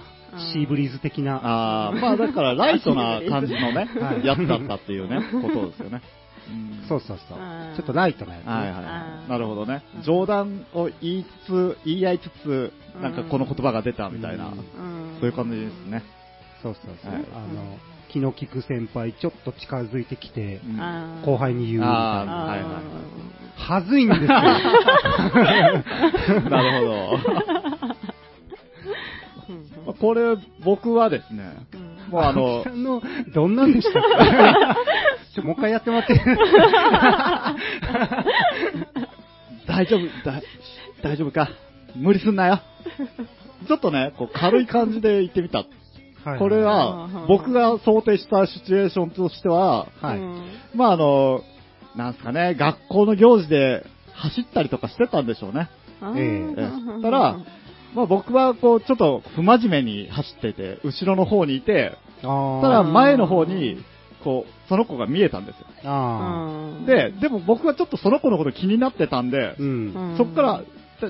[0.52, 6.00] シーブリーズ的な、ああ、まあだからライトな感じのね は、いやつだったっていうね、ことですよね。
[6.48, 7.74] うんそうそうそううん。
[7.74, 8.52] ちょっとライトなやつね。
[8.52, 8.76] はいは
[9.26, 10.02] いなるほどねうん。
[10.02, 16.02] 冗談を言いつつ、言い合いつつ、うんなんかこの言葉が出たみたいな、うんうんそういう感じですね。
[16.62, 17.12] そうそうそう。
[17.14, 17.78] はいあの、
[18.10, 20.60] 気の利く先輩、ちょっと近づいてきて、
[21.24, 22.44] 後輩に言うみたいあな。
[22.44, 22.70] ーはいはい
[23.56, 24.26] はずいんですよ。
[26.50, 27.63] なるほど。
[30.00, 33.02] これ、僕はですね、うんもうあの青木さ、んの、
[33.34, 34.02] どんなんでしたっ
[35.32, 35.34] け？
[35.40, 36.14] ちょ、もう一回やってもらって。
[39.66, 40.40] 大丈夫、だ
[41.02, 41.48] 大丈夫か？
[41.96, 42.60] 無理すんなよ。
[43.66, 45.58] ちょっとね、こう軽い感じで言ってみた。
[45.58, 45.64] は
[46.36, 50.42] いこれは、僕が想定したシチュエーションとしては、はいうん
[50.74, 51.42] まああの、
[51.96, 55.68] なんすかね、学校の行事で走ったりとかしてたんでしょうね。
[56.16, 56.68] えええ
[57.00, 57.36] えたら、
[57.94, 63.82] まあ僕はこう、ちょっと不真面目に走ってて、後ろの方にいて、ただ前の方に、
[64.22, 65.66] こう、その子が見えたんですよ。
[66.86, 70.62] で、でも僕はちょっとその子のこと気になってたんでー、う、うんんそっから、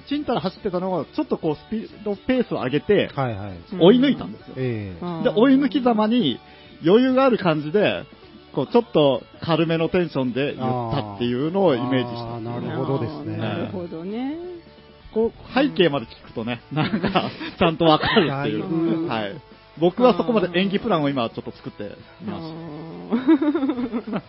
[0.08, 3.56] ちんたら走ってたのが、ちょっとこう、スピード、ペースを上げて、はいはい。
[3.72, 4.54] うん追い抜いたんですよ。
[4.54, 6.40] で、追い抜きざまに、
[6.84, 8.04] 余裕がある感じで、
[8.54, 12.40] こう、ちょっと軽めのテンションで言ったっていうのをイメージした。
[12.40, 14.36] なるほどですねなるほどね。
[15.14, 18.66] こう、背景まで聞くとね、なんか、ちゃんとわかるっていう。
[18.66, 19.36] ぶはい。
[19.76, 22.44] 僕はそこまで演技プランを今ちょっと作ってみまし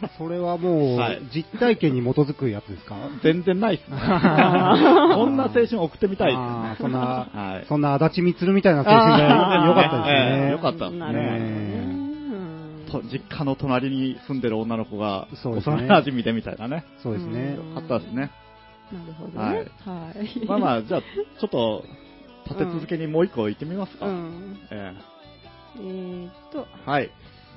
[0.01, 0.09] た。
[0.17, 2.95] それはもう、はい実体験に基づくやつですか？
[3.21, 3.95] 全然ないっすね。
[3.95, 3.95] こ
[5.27, 6.75] んな青春送ってみたいですよね。
[6.79, 7.65] そんな、はい。
[7.67, 10.51] そんな足立みつるみたいな青春が良かったですええね。
[10.51, 12.05] よかったですね
[13.11, 16.85] 実家の隣に住んでる女の子が、幼馴染みでみたいなね。
[17.03, 17.55] そうですね。
[17.55, 18.31] よかったですね。
[18.91, 19.65] なるほどね。
[19.85, 20.45] はい。
[20.45, 21.83] まあまあ、じゃあ、ちょっと、
[22.45, 24.05] 立て続けにもう一個行ってみますか。
[24.05, 24.59] うん。
[24.71, 24.93] え
[25.77, 27.11] えーっと、えはい。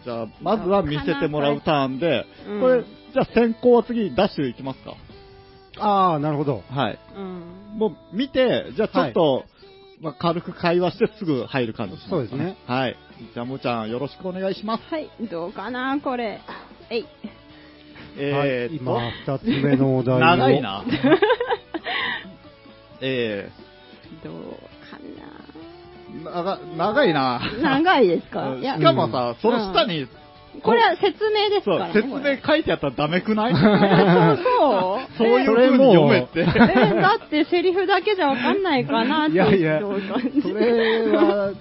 [0.04, 4.94] じゃあ、まずは見せてもらうターンで、うんこれ、じゃあ先行は次、ダッシュ行きますか。
[5.78, 6.62] ああ、なるほど。
[6.70, 6.98] はい。
[7.16, 7.42] うん。
[7.76, 9.44] もう見て、じゃあちょっと、
[10.00, 12.56] まあ、軽く会話してすぐ入る感じしますかそうですね。
[12.66, 12.96] はい。
[13.34, 14.84] じゃあ、もーちゃん、よろしくお願いします。
[14.84, 16.40] はい、どうかな、これ。
[16.90, 17.06] えい。
[18.18, 20.18] えー今、二つ目のお題を。
[20.20, 20.60] 長い。
[20.60, 20.84] な。
[23.00, 23.48] え
[24.24, 24.32] どう
[24.90, 27.40] かー、長長いな。
[27.62, 27.78] な。
[27.80, 28.50] 長いですか？
[28.50, 30.06] うんいやしかもさ、その下に、
[30.62, 31.94] これは説明ですそうから、ね。
[31.94, 33.52] 説明書いてあったらダメくない？
[33.52, 33.64] これ
[34.42, 36.40] そうそういう風に読めって。
[36.40, 39.34] えーだってセリフだけじゃわかんないかなって。
[39.34, 39.92] いやいやそ
[40.48, 41.52] れは、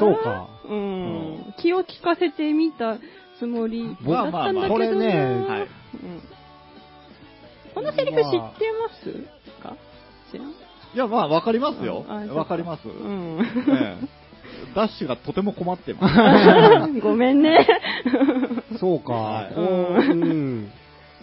[0.00, 0.48] そうか。
[0.68, 1.54] うん。
[1.58, 2.96] 気を利かせてみた
[3.38, 4.34] つもりだったんだけどな。
[4.34, 5.66] まあまあまあこれねはい
[6.02, 6.22] うん
[7.74, 8.44] このセリフ知ってま
[9.00, 9.12] す
[9.62, 9.76] か？
[10.32, 10.50] 知らん？
[10.50, 10.54] い
[10.96, 12.04] や、まあ、わかりますよ。
[12.34, 12.88] わかります。
[12.88, 13.38] うん。
[13.68, 14.20] ええ
[14.74, 16.92] ダッシュがとても困ってます。
[17.00, 17.66] ごめんね。
[18.78, 20.72] そうか、はいこう、うん。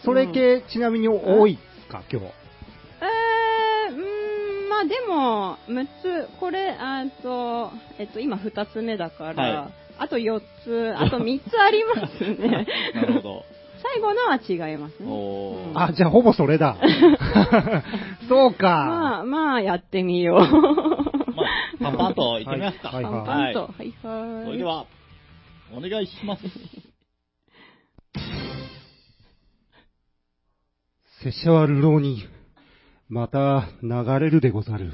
[0.03, 2.27] それ系、ちなみに多いっすか、今日。
[2.27, 5.87] えー、うーん、まあでも、6
[6.27, 12.67] つ、これ、あと、えっと、今2つ目だから、はいあと4つ、あと3つありますね。
[12.93, 13.45] なるほど。
[13.93, 15.71] 最後のは違いますね。
[15.75, 16.77] あ、じゃあほぼそれだ。
[18.27, 18.67] そうか。
[18.67, 20.39] まあ、まあ、やってみよう。
[21.79, 22.89] まあ、パンパンといってみますか。
[22.89, 23.61] はいパンはいパンと。
[23.61, 24.45] はいはい。
[24.45, 24.85] それでは、
[25.73, 26.43] お願いします。
[31.23, 32.27] 拙者は流浪に、
[33.09, 34.91] また流れるでござる。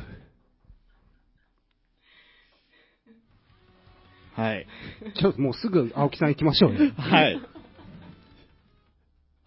[4.35, 4.67] はい。
[5.15, 6.91] ちょっともうすぐ青木さん行きましょうよ。
[6.97, 7.52] はい。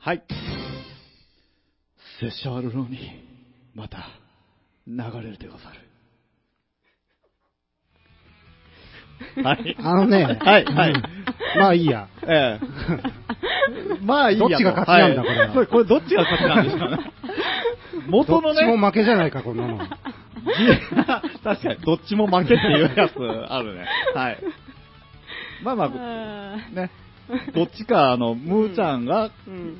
[0.06, 0.22] はい。
[2.20, 2.96] 拙者はルローに、
[3.74, 4.06] また、
[4.86, 5.64] 流れるでござ
[9.34, 9.42] る。
[9.42, 9.76] はい。
[9.80, 10.92] あのね、はい、はい。
[11.58, 12.06] まあいいや。
[12.22, 12.66] ええ。
[14.06, 16.98] まあいいやとどっちが勝ちなんだはいこれはこれ、これどっちが勝ちなんでしょうね。
[18.06, 19.78] 元のどっちもね、負けじゃないか、こんなの。
[21.42, 23.88] 確かに、どっちも負けっていうやつあるね。
[24.14, 24.38] はい。
[25.64, 26.92] まあまあ、あね、
[27.54, 29.30] どっちか、あの、ムーちゃんが。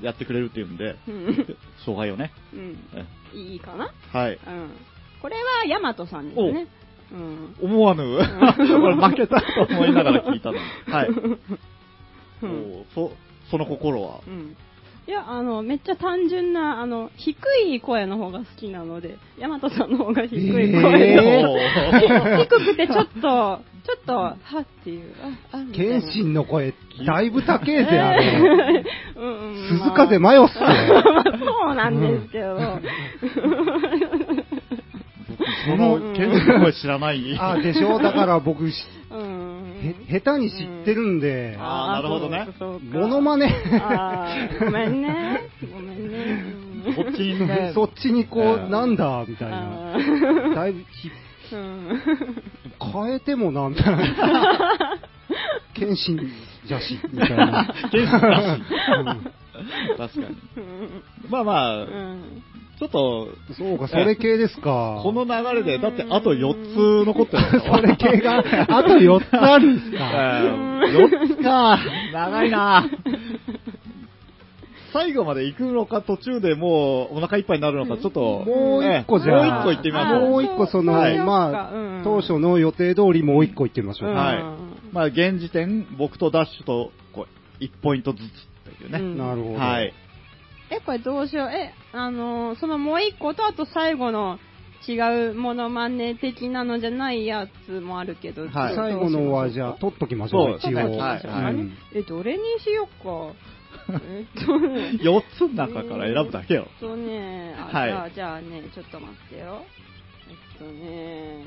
[0.03, 1.57] やってくれるっていうんで、うん。
[1.79, 2.33] 勝敗をね。
[2.53, 2.79] うん。
[2.95, 3.07] え
[3.37, 3.93] いいかな？
[4.13, 4.33] はい。
[4.33, 4.71] うん。
[5.23, 6.67] これは、ヤマトさんですね。
[7.13, 7.57] うん。
[7.61, 8.03] 思わぬ、
[8.59, 10.61] 俺負けたと思いながら聞いたのに。
[10.93, 11.09] はい。
[12.43, 13.13] うんそ、
[13.51, 14.21] その心は？
[14.27, 14.31] う。
[14.31, 14.57] ん。
[15.07, 17.37] いや、あの、めっちゃ単純な、あの、低
[17.69, 23.61] い声の方が好きなので、ヤマトさんの方が低い声の、えー低くてちょっと、ちょ
[24.03, 25.15] っと、はっていう、
[25.53, 26.75] あ、あ、謙信の声、
[27.07, 28.85] だいぶ高えぜ、あれ。
[29.17, 29.69] うんうん。
[29.79, 30.91] 鈴風マヨっすまあね。
[31.39, 32.59] そうなんですけど。
[35.67, 37.37] その、ケンジの声知らない。
[37.39, 37.99] あ、でしょ？
[38.01, 38.75] だから僕、し
[39.13, 39.56] うん。
[39.83, 42.49] へ、下手に知ってるんで、あーなるほどね
[42.93, 43.53] モノマネ、
[44.61, 45.41] ごめんね。
[45.73, 46.19] ごめんね。
[46.61, 50.55] うんそっちにね、 そっちにこえう、ーなんだ、みたいな。
[50.55, 51.11] だいぶひ、
[51.53, 52.03] うん
[52.93, 54.99] 変えてもな、みたいな。
[55.75, 56.21] 謙信
[56.67, 57.75] じゃし、みたいな。
[57.91, 58.21] ケンジだし。
[59.97, 60.25] 確かに。
[60.25, 62.43] うんまあまあ、うん
[62.79, 65.01] ちょっと、そうか、それ系ですか。
[65.03, 70.05] この流れで、だってあと4つ残ってるんだよ それ系が、あと4つあるんすか。
[70.85, 71.79] 4つか。
[72.13, 72.87] 長いな。
[74.93, 78.21] 最後まで行くのか、途中でもうお腹いっぱいになるのか、ちょっと。
[78.47, 80.31] もう一個じゃあ、ええもう一個行ってみましょう。
[80.31, 84.11] もう一個その、はいまあ、うん当初の予定通りもう一個行ってみましょう。
[84.11, 84.45] うんはい。
[84.93, 87.27] まあ、現時点、僕とダッシュと、こ
[87.61, 88.23] う、1ポイントずつ
[88.79, 88.99] というね。
[89.01, 89.59] うんなるほど。
[89.59, 89.93] はい。
[90.71, 91.49] え、これどうしよう。
[91.51, 94.39] え、あのーそのもう一個と、あと最後の
[94.89, 100.99] 違うモノマネ的なのじゃないやつもあるけど、はい最後のはじゃあ取っときましょう、そう一応。
[100.99, 103.33] はいうんえ、どれにしようか。
[104.09, 104.91] えっとね。
[105.03, 106.67] 4つの中から選ぶだけよ。
[106.69, 109.63] えっとね、あはいじゃあ、じゃあね、ちょっと待ってよ。
[110.29, 111.45] えっとね、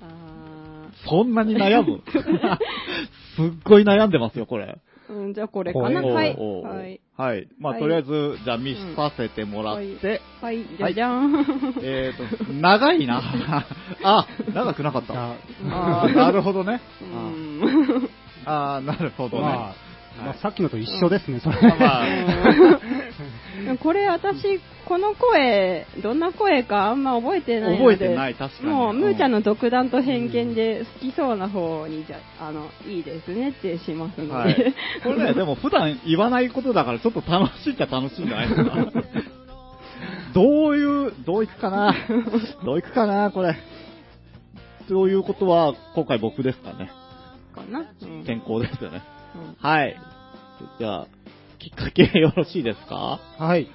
[0.00, 2.02] あそんなに悩む？
[3.36, 4.78] すっごい悩んでますよ、これ。
[5.08, 6.02] ーうん、じゃあこれかな。
[6.02, 6.36] はい。
[6.36, 7.00] はい。
[7.16, 7.48] はい。
[7.58, 11.44] まあ、はいとりあえず、じゃあ見させてもらって、はい、じゃじゃん。
[11.82, 13.22] えーと、長いな。
[14.02, 15.34] あ、長くなかった。
[15.70, 16.80] あなるほどね。
[17.00, 18.08] うん
[18.46, 19.42] ああ、なるほどね。
[19.44, 19.74] まあ、
[20.24, 21.56] まあ、さっきのと一緒ですね、それ。
[21.60, 22.78] まあうん
[23.80, 27.96] これ私、この声、どんな声かあんま覚えてないので。
[27.96, 28.70] 覚えてない、確かに。
[28.70, 34.32] もう、むーちゃんの独断と偏見で好きそうな方に、じゃあ、あの、いいですねってしますので。
[34.32, 34.74] はい。
[35.02, 38.74] これね、でも普段言わないことだから、ちょっと楽しいっちゃ楽しいんじゃないですか。
[40.34, 41.94] どういう、どういくかな？
[42.64, 43.56] どういくかな、これ。
[44.88, 46.90] ということは、今回僕ですかね。
[47.54, 47.80] かな？
[48.02, 49.02] うん先行ですよね。
[49.36, 49.96] うんはい。
[50.78, 51.06] じゃあ、
[51.64, 53.18] きっかけよろしいですか？
[53.38, 53.68] はい。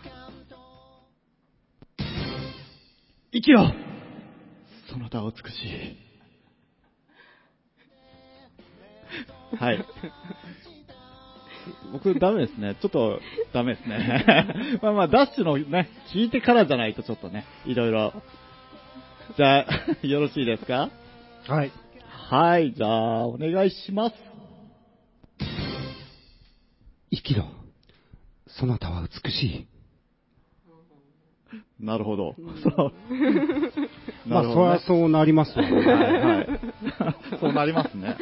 [3.34, 3.72] 生きろ
[4.92, 5.98] そなたは美しい。
[9.58, 9.84] はい。
[11.92, 12.76] 僕、ダメですね。
[12.80, 13.20] ちょっと、
[13.54, 14.80] ダメですね。
[14.84, 18.14] まあまあ、ダッシュのね、聞いてからじゃないとちょっとね、いろいろ。
[19.36, 19.68] じゃあ、
[20.06, 20.90] よろしいですか？
[21.48, 21.72] はい。
[22.30, 24.16] はい、じゃあ、お願いします。
[27.12, 27.46] 生きろ。
[28.58, 29.68] そなたは美しい。
[31.80, 32.36] なるほど。
[32.64, 32.94] そう。
[34.28, 35.64] まあ、そりゃそうなりますわ。
[35.64, 36.48] はいはい。
[37.40, 38.18] そうなりますね。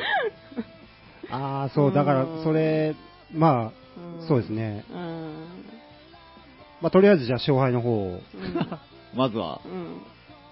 [1.32, 2.96] ああ、そう、だから、それ、
[3.34, 4.86] まあ、そうですね。
[4.92, 5.34] うん。
[6.82, 8.08] まあ、とりあえずじゃあ勝敗の方を。
[8.12, 8.22] うん。
[9.18, 9.68] まずは、う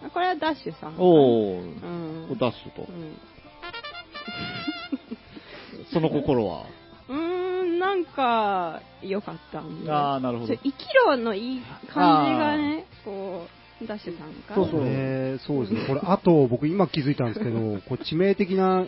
[0.08, 0.10] ん。
[0.10, 0.96] これはダッシュさん。
[0.98, 2.38] おー、うん。
[2.38, 2.86] ダッシュとう。
[2.86, 3.18] ん。
[5.94, 6.66] その心は？
[7.96, 9.92] なんか、良かったんで。
[9.92, 10.54] ああ、なるほど。
[10.54, 10.74] 生き
[11.06, 11.62] ろのいい
[11.94, 13.46] 感じがね、こ
[13.82, 14.56] う、ダッシュさんから。
[14.56, 14.80] そうそう
[15.40, 15.88] そうですね。
[15.88, 18.88] これ、あと、僕今気づいたんですけど、こう致命的なうん。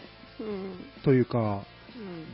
[1.03, 1.61] というか、うん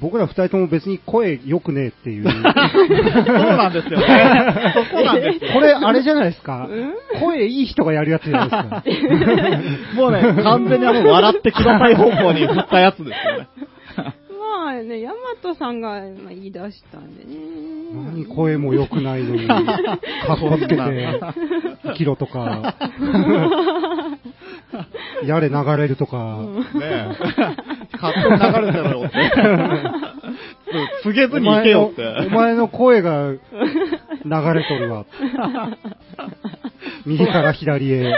[0.02, 2.24] 僕ら二人とも別に声良くねえっていう。
[2.26, 4.74] そうなんですよね。
[4.76, 5.54] そこなんですよ。
[5.54, 7.22] これ、あれじゃないですかうん。
[7.22, 9.96] 声いい人がやるやつじゃないですか。
[9.96, 13.48] もうね、完全にあの、笑ってください方向に振ったやつですよね。
[14.64, 17.36] まあね、ヤマトさんがまあ言い出したんでね。
[17.94, 19.66] 何声も良くないのに、 かっ
[20.40, 21.20] こつけて、
[21.84, 22.74] 生きろとか、
[25.26, 26.38] やれ流れるとか、
[26.76, 27.08] ねえ。
[28.02, 29.18] 勝手に流れてろよって。
[31.04, 32.28] 告げずおに行けよって。
[32.28, 33.40] お前の声が流
[34.54, 35.06] れとるわ。
[37.06, 38.14] 右から左へ、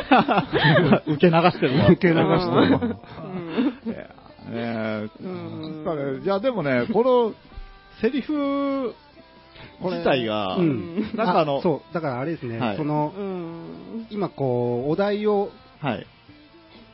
[1.08, 1.88] 受け流してるわ。
[1.88, 2.98] 受け流してるわ。
[4.56, 5.10] うんね。
[5.22, 5.86] えうん。
[5.86, 7.34] だからいや、でもね、この、
[8.02, 8.94] セリフ
[9.82, 11.12] 自体が、うん。
[11.16, 12.78] なんかあの、そう、だからあれですね、はい。
[12.78, 14.08] その、うん。
[14.10, 15.50] 今こう、お題を、
[15.82, 16.08] はい。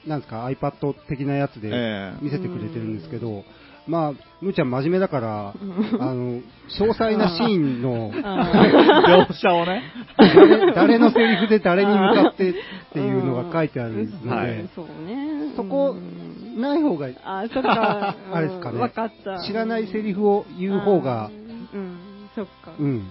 [0.07, 2.23] なんですか、iPad 的なやつでええ。
[2.23, 3.43] 見せてくれてるんですけど、
[3.87, 6.01] まあ、むーちゃん真面目だから、うん。
[6.01, 6.39] あの、
[6.69, 9.83] 詳細なシーンの、 あ描写をね、
[10.17, 12.53] 誰誰のセリフで誰に向かってっ
[12.93, 15.53] ていうのが書いてあるので、はいそうね。
[15.55, 18.15] そこうんない方が、あ、そっか。
[18.33, 19.43] あれですかねわかった。
[19.43, 21.29] 知らないセリフを言う方が、
[21.73, 21.97] うん、
[22.35, 22.73] そっか。
[22.77, 23.03] うん、うん。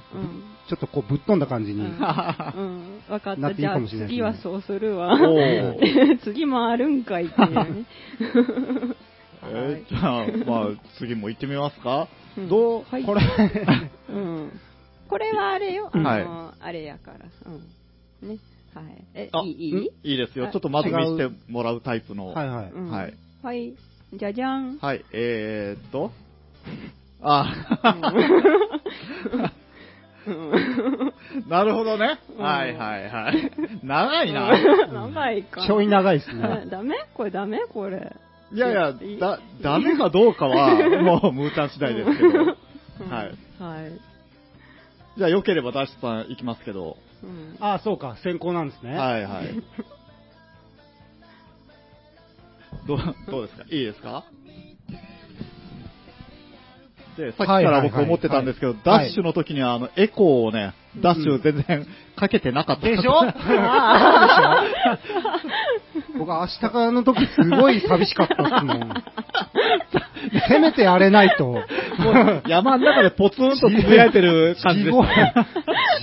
[0.69, 1.99] ちょっとこうぶっ飛んだ感じに、うん、うん、
[3.09, 3.41] わかった。
[3.41, 5.19] なっていいじゃあかもしれないですね次はそうするわ。
[6.23, 7.85] 次もあるんかいっていうね。
[9.43, 10.69] えーじゃあ、まあ、
[10.99, 13.23] 次も行ってみますか、うんどう、はいこれ、
[14.11, 14.61] うん。
[15.09, 15.91] これはあれよ。
[15.93, 16.27] あの、はい
[16.61, 17.19] あれやから。
[18.23, 18.29] うん。
[18.29, 18.39] ね。
[18.75, 19.05] はい。
[19.15, 19.71] え、あいい？
[19.71, 20.13] いい？
[20.13, 20.47] いいですよ。
[20.47, 22.29] あちょっとまず見せてもらうタイプの。
[22.29, 22.71] はいはい。
[22.71, 23.15] うんはい。
[23.43, 23.75] はい。
[24.13, 24.79] じゃじゃん。
[24.79, 26.11] はい、えーっと、
[27.23, 27.47] あ、
[30.27, 31.13] うん
[31.49, 32.19] なるほどね。
[32.37, 33.51] うんはいはいはい。
[33.83, 34.51] 長いな。
[34.93, 35.67] 長いか。
[35.67, 36.67] ちょい長いですあね。
[36.71, 36.97] ダメ？
[37.15, 37.61] これダメ？
[37.73, 38.15] これ。
[38.53, 42.29] いやいやいい、だ、ダメかどうかは、 もう、ムータン次第ですけど。
[42.29, 42.47] うん
[43.09, 43.27] はい。
[43.59, 43.93] はい。
[45.17, 46.97] じゃあ、良ければダッシュさん行きますけど。
[47.23, 48.97] うんあそうか、先行なんですね。
[48.97, 49.63] はいはい。
[52.91, 53.65] どう、どうですか？
[53.71, 54.25] いいですか？
[57.17, 61.87] で、さっきから僕思ってたんですけど、ダッシュの時には、あの、エコーをね、ダッシュ全然
[62.17, 62.87] かけてなかった。
[62.89, 63.21] でしょ？
[66.19, 68.93] 僕は明日からの時すごい寂しかったですもん。
[70.49, 71.63] せめてやれないと。
[72.47, 74.97] 山の中でポツンとつぶやいてる感じ地です。
[74.97, 75.07] 声、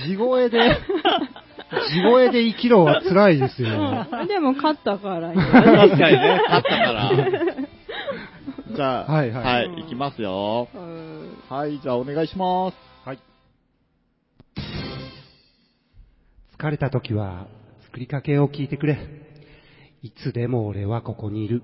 [0.08, 0.76] 地声で、
[1.70, 3.68] 地声で生きろは辛いですよ。
[3.68, 7.10] うんでも勝ったからいいよ確かにね、 勝ったから。
[8.74, 10.68] じゃあ、はいはいはい、行きますよ。
[10.74, 12.76] うんはい、じゃあお願いします。
[13.04, 13.18] はい。
[16.58, 17.46] 疲れた時は、
[17.86, 18.98] 作りかけを聞いてくれ。
[20.02, 21.62] いつでも俺はここにいる。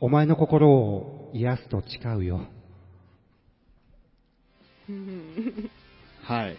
[0.00, 2.40] お前の心を癒すと誓うよ。
[4.88, 5.70] うん
[6.22, 6.56] はい。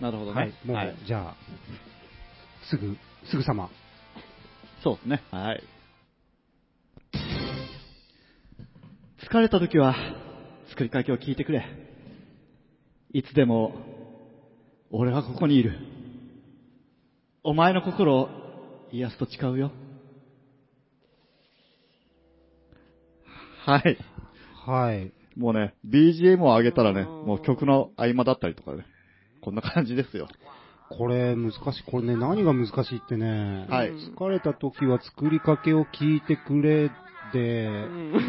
[0.00, 0.40] なるほどね。
[0.40, 0.54] はい。
[0.64, 1.36] もう、はいじゃあ、
[2.70, 2.96] すぐ、
[3.30, 3.70] すぐさま。
[4.82, 5.22] そうですね。
[5.30, 5.62] はい。
[9.22, 9.94] 疲れた時は、
[10.70, 11.64] 作りかけを聞いてくれ。
[13.12, 13.74] いつでも、
[14.90, 15.78] 俺はここにいる。
[17.42, 18.28] お前の心を
[18.92, 19.70] 癒すと誓うよ。
[23.66, 23.98] はい。
[24.66, 25.12] はい。
[25.36, 28.84] もうね、BGM を上げたらね、うんもう曲の合間だったりとかね、
[29.40, 30.28] こんな感じですよ。
[30.90, 31.62] これ難しい。
[31.86, 36.90] これね、何が難しいってね、はい疲れた時は作りかけを聞いてくれ
[37.32, 37.70] で、う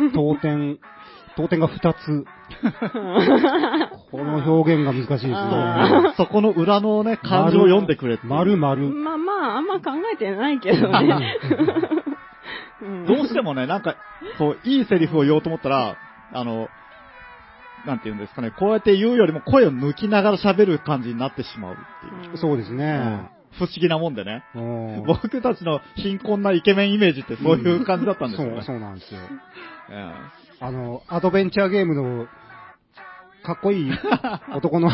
[0.09, 0.79] ん当点、
[1.35, 2.25] 当点が2つ。
[4.11, 6.13] この表現が難しいですねあ。
[6.17, 8.75] そこの裏のね、感情を読んでくれ丸々。
[8.75, 11.37] まあまあ、あんま考えてないけどね。
[12.83, 13.95] うんどうしてもね、なんか、
[14.37, 15.97] そう、いいセリフを言おうと思ったら、
[16.33, 16.67] あの、
[17.85, 21.77] なんて言うんですかね、こうやって言うよりも声を抜きながら喋る感じになってしまうっ
[22.21, 22.37] ていう。
[22.37, 23.29] そうですね。
[23.57, 24.43] 不思議なもんでね。
[24.55, 28.55] うん僕たちの貧困なイケメンイメージってそういう感じだったんですよね。
[28.57, 29.19] そう、そうなんですよ。
[29.89, 30.11] え
[30.63, 32.27] あの、アドベンチャーゲームの、
[33.43, 33.91] かっこいい
[34.53, 34.91] 男の、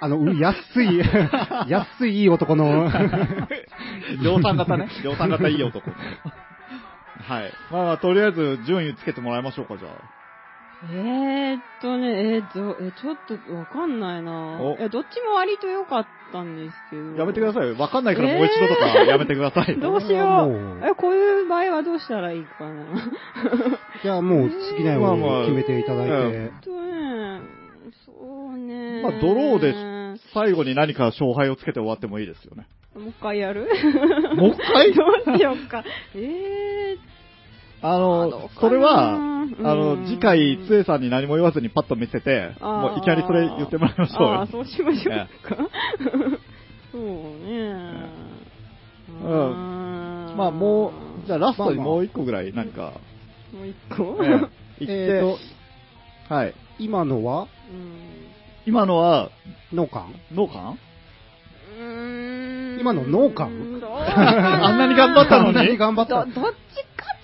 [0.00, 1.02] あの、う安い、
[1.66, 2.88] 安いいい男の、
[3.50, 3.66] え
[4.22, 4.88] 量産型ね。
[5.02, 5.90] 量産型いい男。
[5.90, 7.52] はい。
[7.72, 9.88] まあまあ、とりあえず順位つけてもらいましょうか、じゃ
[10.84, 17.16] えーっとね、えーど、え、ちょっとわかんないなおえ、どっちも割と良かったんですけど。
[17.16, 17.76] やめてくださいよ。
[17.78, 19.76] わかんないからもう一度とかやめてください。
[19.80, 20.86] どうしようう。
[20.86, 22.84] え、こういう場合はどうしたらいいかな。
[24.02, 26.12] じゃあもう好きなように決めていただいて。
[26.14, 27.40] うんとね、
[28.04, 28.12] そ
[28.54, 29.02] うね。
[29.02, 29.74] まあドローで
[30.34, 32.66] 最後に何か勝敗をつけて終わってもいいですよね。
[32.94, 33.66] もう一回やる？
[34.36, 34.92] もう一回？
[34.94, 35.84] どうしようか。
[36.14, 37.15] えあ
[37.82, 39.52] あの、それは、あうん。
[40.02, 44.22] の、次回、つえさんに何も言わずにパッと見せて、もういきなりそれ言ってもらいましょう。
[44.22, 44.46] よああ、。
[44.46, 45.14] そうしましょう
[45.48, 45.56] か。
[46.92, 48.26] そうね。
[49.22, 50.88] うんまあも
[51.24, 52.92] う、じゃあラストにもう一個ぐらい何か、
[53.54, 54.16] もう一個、
[54.80, 56.54] え っと、はい。
[56.78, 57.42] 今のは？
[57.42, 57.48] うん。
[58.66, 59.30] 今のは、
[59.72, 60.06] 農館？
[60.34, 60.74] 農家
[61.78, 65.48] うーん今の農家どうかなあんなに頑張ったのに？
[65.50, 66.26] あんなに頑張った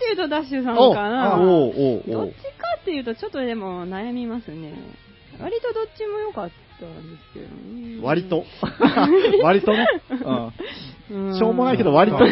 [0.02, 1.36] っていうとダッシュさんおかな。
[1.38, 4.74] どっちかっていうとちょっとでも悩みますね。
[5.40, 6.50] 割とどっちも良かっ
[6.80, 8.00] たんですけどね。
[8.02, 8.44] 割と。
[9.42, 9.86] 割とね。
[11.10, 12.18] うんしょうもないけど割と。
[12.18, 12.24] うー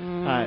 [0.00, 0.46] んはい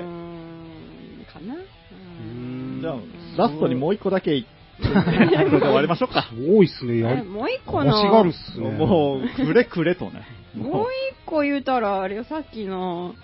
[1.31, 1.55] かな。
[1.55, 2.95] うんじゃあ、
[3.37, 4.43] ラストにもう一個だけ
[4.81, 6.27] 終わりましょうか。
[6.35, 7.23] 多いっすね、や。
[7.23, 8.01] もう一個欲の。
[8.01, 8.69] しがるっすね。
[8.71, 10.23] もう、くれくれとね。
[10.55, 13.15] もう一個言うたら、あれよ、さっきの、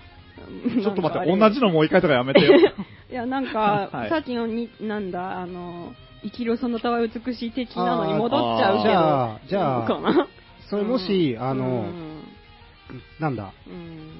[0.81, 2.53] ちょっと待って、同じのもう一回とかやめてよ。
[3.09, 8.83] いや、なんか、 はいさっきのに、なんだ、あの、生きるそのたわ美しい的なのに戻っちゃうけど。
[8.83, 10.27] じゃあ、じゃあ、かな？
[10.69, 12.23] それもし、あうの、ん
[13.19, 14.11] なんだ、うん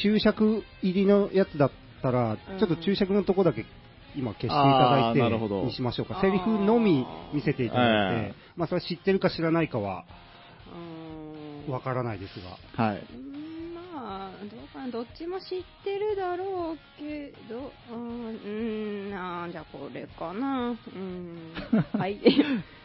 [0.00, 1.70] 注釈入りのやつだっ
[2.02, 3.64] たら、うんちょっと注釈のとこだけ
[4.16, 6.20] 今消していただいて、にしましょうか。
[6.20, 10.04] セリフのみ見せていただいえて、まあそれは知ってるか知らないかは
[11.66, 12.40] うんわからないです
[12.76, 12.84] が。
[12.84, 13.02] はい。
[14.50, 15.46] どうかな、どっちも知っ
[15.84, 20.70] てるだろうけど、うん、うんあーじゃあこれかな。
[20.70, 21.52] うん、
[21.98, 22.18] はい。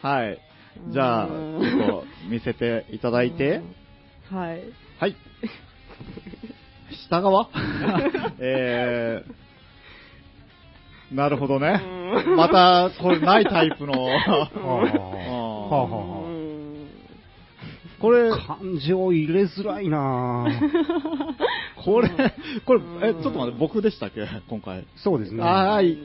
[0.02, 0.38] はい。
[0.90, 3.62] じゃあ、ちうんょっと見せていただいて。
[4.30, 4.38] うん。
[4.38, 4.62] はい。
[4.98, 5.16] はい。
[7.08, 7.48] 下側？
[8.38, 11.80] えー、なるほどね。
[12.26, 13.92] うんまた、これないタイプの。
[14.06, 16.23] はあはあはあはあはあうん
[18.04, 21.34] これ、感情入れづらいなぁ
[21.82, 22.10] これ、
[22.66, 24.28] これう、んえ、ちょっと待って、僕でしたっけ？
[24.46, 24.86] 今回。
[24.96, 25.42] そうですね。
[25.42, 25.98] あーい。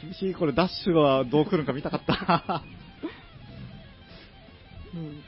[0.00, 2.62] 厳しい、これダッシュはどう来るか見たかった。
[4.94, 5.22] うん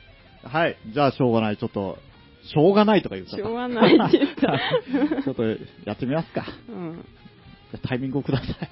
[0.51, 0.77] はい。
[0.89, 1.59] じゃあ、しょうがない。
[1.59, 1.99] ちょっと、
[2.43, 3.45] しょうがないとか言っちゃった。
[3.45, 4.59] しょうがないって言った。
[5.25, 5.43] ちょっと、
[5.85, 6.47] やってみますか。
[6.69, 7.05] うん。
[7.71, 8.71] じゃあタイミングをください。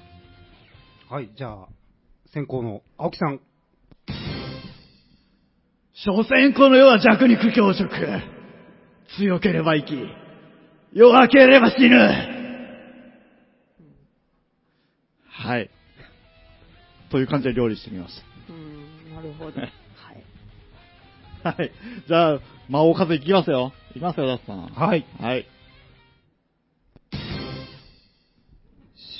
[1.07, 1.67] はい、じゃあ、
[2.27, 3.39] 先行の青木さん。
[5.95, 7.87] 所詮この世は弱肉強食。
[9.15, 9.95] 強ければ生き、
[10.91, 11.97] 弱ければ死ぬ。
[15.29, 15.69] はい。
[17.11, 18.13] という感じで料理してみまし
[18.49, 19.51] うん、なるほど。
[19.61, 19.71] はい。
[21.43, 21.51] た。
[21.51, 21.71] はい。
[22.07, 22.39] じゃあ、
[22.69, 23.71] 魔王風いきますよ。
[23.91, 24.65] いきますよ、ダスさん。
[24.65, 25.05] はい。
[25.19, 25.45] はい。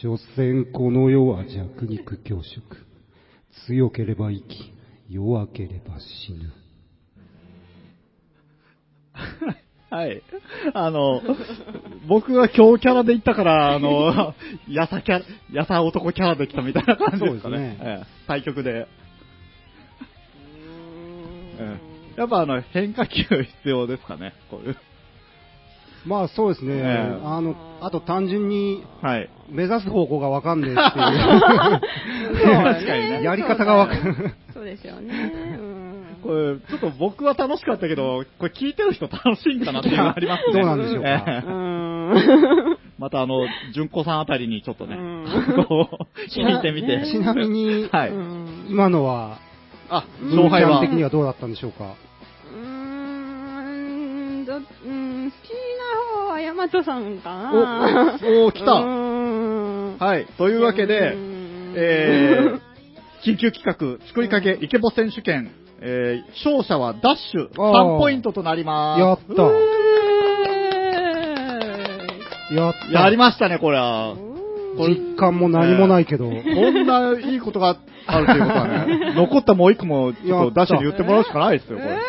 [0.02, 2.88] 所詮この世は弱肉強食。
[3.68, 4.74] 強ければ生き、
[5.08, 6.63] 弱ければ死ぬ。
[9.90, 10.24] はい。
[10.74, 11.22] あの、
[12.08, 14.34] 僕が強キャラで言ったから、あの、
[14.68, 17.58] やさキャラ、やさ男キャラで来たみたいな感じですかね。
[17.58, 18.88] そうですねええ対局で。
[21.60, 24.78] ええやっぱあの、変化球必要ですかね、こういう。
[26.06, 26.74] まあそうですね。
[26.76, 29.30] ええあの、あと単純にはい。
[29.50, 30.86] 目指す方向がわかんねえっていう。
[32.44, 34.34] 確かにねやり方がわかんない。
[34.54, 35.53] そうですよね。
[36.26, 36.60] うん。
[36.60, 40.54] これ、ちょっと僕は楽しかったけど、これ聞いてる人楽しいんかなっていうのがありますね。
[40.54, 42.78] どうなんでしょうか。
[43.00, 45.26] またあの、純子さんあたりにちょっとね、うん
[45.68, 45.96] こう、
[46.30, 47.06] 聞いてみて。
[47.12, 48.10] ちなみに、はい。
[48.10, 49.40] うん今のは、
[49.90, 50.82] あ、勝敗勝敗は？
[50.82, 51.96] 的にはどうだったんでしょうか？
[52.54, 52.60] うー
[54.44, 54.62] ん、ど、うん、
[55.32, 55.50] 好き
[56.16, 57.52] な方はヤマトさんかな。
[58.24, 58.80] お、おー、来うた。
[58.80, 60.26] んはい。
[60.38, 62.60] というわけでう、んえー、
[63.26, 63.76] 緊急企画、
[64.08, 65.52] 作りかけイケボ選手権、
[65.86, 69.02] えー、勝者はダッシュあー3ポイントとなります。
[69.02, 69.44] やった。
[72.52, 73.02] えやった。
[73.04, 74.16] やりましたね、これは。
[74.78, 76.30] 実感も何もないけど。
[76.30, 77.78] こんないいことが
[78.08, 81.92] あるということはね、 残ったもう一個も、ちょっとダッシュで言ってもらうしかないですよ、これ。
[81.92, 82.00] えー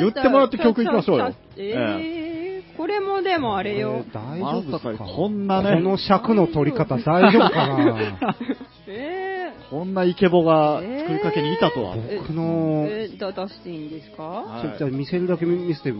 [0.00, 4.02] 言ってもらって曲行きましょうよえー、これもでもあれよ。
[4.04, 5.04] えー大丈夫ですか？
[5.04, 8.34] こんなねこの尺の取り方大丈夫かな？
[8.88, 9.25] え
[9.70, 11.96] こんなイケボが作りかけにいたとは。
[11.96, 14.22] ー、僕のえー、だ出していいんですか？
[14.22, 15.96] はいじゃあ見せるだけ見せてく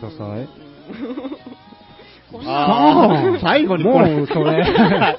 [0.00, 0.48] ださい。
[2.32, 4.14] あなー最後にこれ。
[4.16, 5.18] もうそれ だ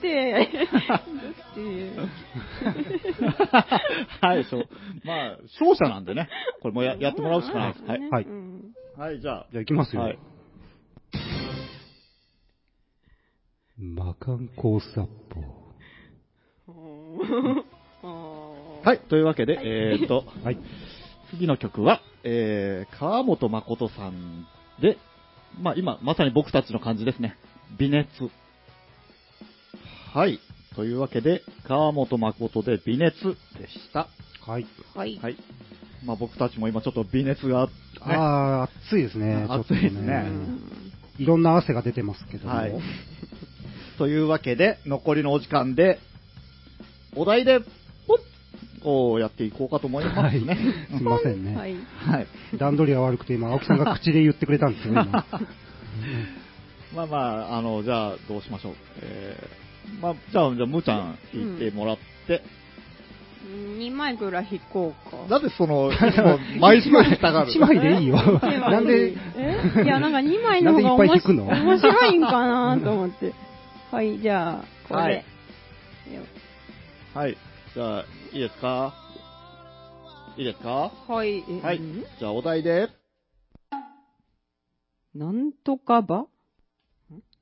[0.00, 0.46] て、
[0.88, 1.00] だっ
[1.54, 1.90] て。
[4.20, 4.68] はい、そう。
[5.04, 6.28] まあ、勝者なんでね。
[6.60, 7.84] これもややってもらうしかないです。
[7.84, 8.00] はい。
[8.10, 8.62] はいうん
[8.96, 10.00] はい、じゃじゃあ行きますあ。
[10.00, 10.06] よ。
[10.06, 10.18] はい。
[13.78, 15.08] 魔漢高殺法。
[17.18, 17.64] は
[18.84, 20.58] はい、というわけで、えーっと、 はい。
[21.30, 24.46] 次の曲は、えー、川本誠さん
[24.80, 24.96] で、
[25.60, 27.36] まあ今、まさに僕たちの感じですね。
[27.78, 28.08] 微熱。
[30.14, 30.40] はい。
[30.74, 34.08] というわけで、川本誠で微熱でした。
[34.46, 34.66] はい。
[34.94, 35.18] はい。
[35.20, 35.36] はい。
[36.04, 39.44] まあ僕たちも今ちょっと微熱が、ね、あー、暑いですね。
[39.48, 40.78] 暑いですねうん
[41.18, 42.54] いろんな汗が出てますけども。
[42.54, 42.72] はい。
[43.98, 45.98] というわけで、残りのお時間で、
[47.18, 47.58] お題で、
[48.06, 48.14] ポ
[48.84, 50.56] ッをやっていこうかと思いますね。
[50.96, 51.56] すいませんね。
[51.56, 51.74] はい。
[51.74, 52.26] はい。
[52.56, 55.04] 段取りが悪くて今、青木さんが口で言ってくれたんですよ、今。
[56.94, 57.16] まあま
[57.50, 58.74] あ、あの、じゃあ、どうしましょう。
[59.02, 61.98] えー、まあ、じゃあ、じゃあ、むーちゃん引いてもらっ
[62.28, 62.42] て、
[63.78, 65.16] 2枚ぐらい引こうか。
[65.28, 65.90] なぜその、
[66.60, 68.16] 枚数にしたがる一枚でいいよ。
[68.16, 69.82] なんで、え？
[69.84, 73.32] いや、なんか2枚の方が面面白いんかなと思って。
[73.90, 75.02] はい、じゃあ、これ。
[75.02, 75.24] はい
[76.14, 76.22] よ
[77.18, 77.36] はい。
[77.74, 78.94] じゃあ、いいですか？
[80.36, 80.92] いいですか？
[81.08, 81.42] はい。
[81.48, 81.80] えはい。
[81.80, 82.04] ん？
[82.16, 82.88] じゃあ、お題で、
[85.16, 86.26] なんとかば？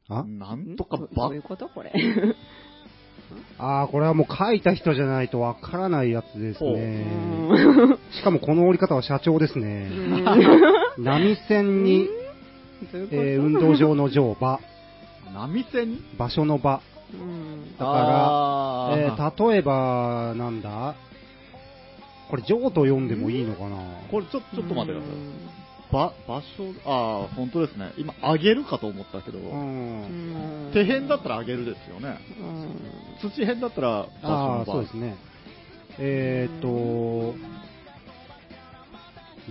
[0.08, 0.24] あ？
[0.24, 1.28] なんとかどば？
[1.28, 1.68] ういうこと？
[1.68, 1.92] これ。
[3.58, 7.04] あー、これはもう書いた人じゃないとわからないやつですうね。
[7.04, 9.90] んしかもこの折り方は社長ですね。
[10.96, 12.08] 波線に、
[12.94, 13.22] どういうこと？
[13.22, 14.58] えー運動場の場、場、
[15.34, 16.80] 波線場所の場。
[17.14, 17.76] うん。
[17.78, 18.98] だから、あー。
[18.98, 20.94] えー例えば、なんだ？
[22.30, 23.76] これ、上と読んでもいいのかな？
[24.10, 25.16] これちょ、ちょっと待ってください。
[25.92, 27.92] ば、場所、ああ、本当ですね。
[27.96, 29.38] 今、あげるかと思ったけど、
[30.72, 32.18] 手辺だったらあげるですよね。
[32.40, 32.80] うん。
[33.22, 35.16] 土辺だったら、ああ、場所の場そうですね。
[35.98, 37.36] えーっと、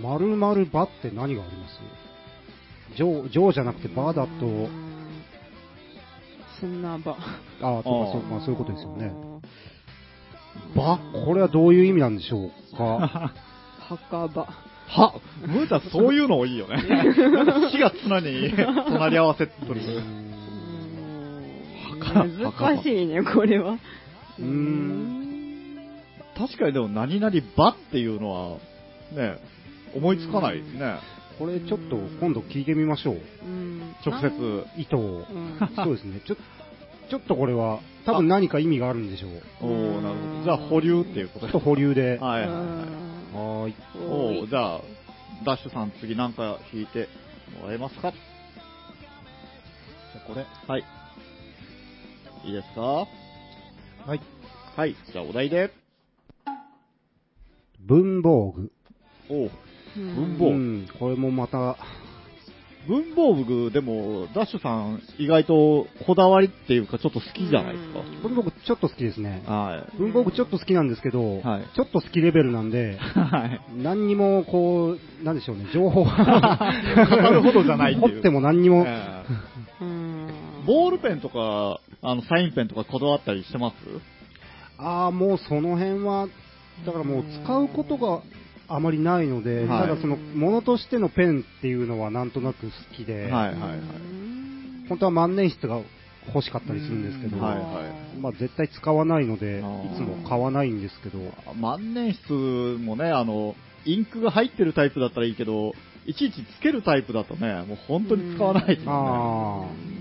[0.02, 2.98] 〇〇場って何があります？
[2.98, 4.85] 上、上じゃなくて場だと、うん
[6.60, 7.12] 砂場。
[7.12, 9.12] ああ、とかそう、まあそういうことですよね。
[10.74, 10.98] 場？
[11.24, 13.32] これはどういう意味なんでしょうか？
[13.88, 14.46] 墓場。
[14.88, 16.76] は、ムーちゃんそういうのいいよね。
[17.70, 18.52] 火が常に
[18.86, 19.80] 隣り合わせとる。
[22.00, 23.72] 墓難しいね、これは。
[24.38, 25.76] うーん。
[26.38, 28.58] 確かにでも何々場っていうのは、
[29.12, 29.38] ね、
[29.94, 30.96] 思いつかないですね。
[31.38, 33.20] これちょっと今度聞いてみましょう。
[33.44, 34.64] うん直接。
[34.80, 34.98] 意図を。
[34.98, 36.20] うんそうですね。
[36.26, 36.36] ちょ、
[37.10, 39.30] ちょっとこれは、多分何か意味があるんでしょう。
[39.60, 40.44] おー、なるほど。
[40.44, 42.18] じゃあ保留っていうことちょっと保留で。
[42.18, 42.64] ははいはいはい。
[43.34, 43.74] ーい。
[44.00, 44.80] おー、じゃあ、
[45.44, 47.08] ダッシュさん次なんか弾いて
[47.60, 48.12] もらえますか？
[48.12, 50.46] じゃあこれ。
[50.66, 50.84] はい。
[52.44, 52.80] いいですか？
[52.80, 53.06] は
[54.14, 54.20] い。
[54.76, 54.94] はい。
[55.12, 55.70] じゃあお題で。
[57.80, 58.72] 文房具。
[59.28, 59.50] おううん
[59.96, 60.54] 文房具。
[60.54, 61.76] うん、これもまた、
[62.88, 68.00] 文房具でも、ダッシュさん意外とこだわりっていうかちょっと好きじゃないですか？
[68.22, 69.42] 文房具ちょっと好きですね。
[69.44, 69.98] はい。
[69.98, 71.64] 文房具ちょっと好きなんですけど、はい。
[71.74, 73.60] ちょっと好きレベルなんで、はい。
[73.82, 78.14] 何にもこう、なんでしょうね、情報語るほどじゃないっていう。
[78.14, 79.24] 持っても何にも、え
[79.80, 80.28] うん。
[80.30, 83.74] えボールペンとか、あの、サインペンとかこだわったりしてます？
[84.78, 86.28] ああ、もうその辺は、
[86.84, 88.22] だからもう使うことが
[88.68, 89.88] あまりないので、はい。
[89.88, 93.80] ただその、ものとしてのペンっていうのはなんとなく好きで、はいはいはい。
[94.88, 95.80] 本当は万年筆が
[96.28, 97.62] 欲しかったりするんですけど、はいは
[98.14, 98.18] い。
[98.18, 99.62] まあ絶対使わないので、い
[99.96, 101.18] つも買わないんですけど、
[101.54, 103.54] 万年筆もね、あの、
[103.84, 105.74] インクが入ってるタイプだったらいいけど、
[106.06, 108.90] いちいちつけるタイプだとね、もう本当に使わないですよね。
[108.90, 109.96] あ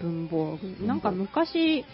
[0.00, 0.86] 文房具。
[0.86, 1.84] なんか昔、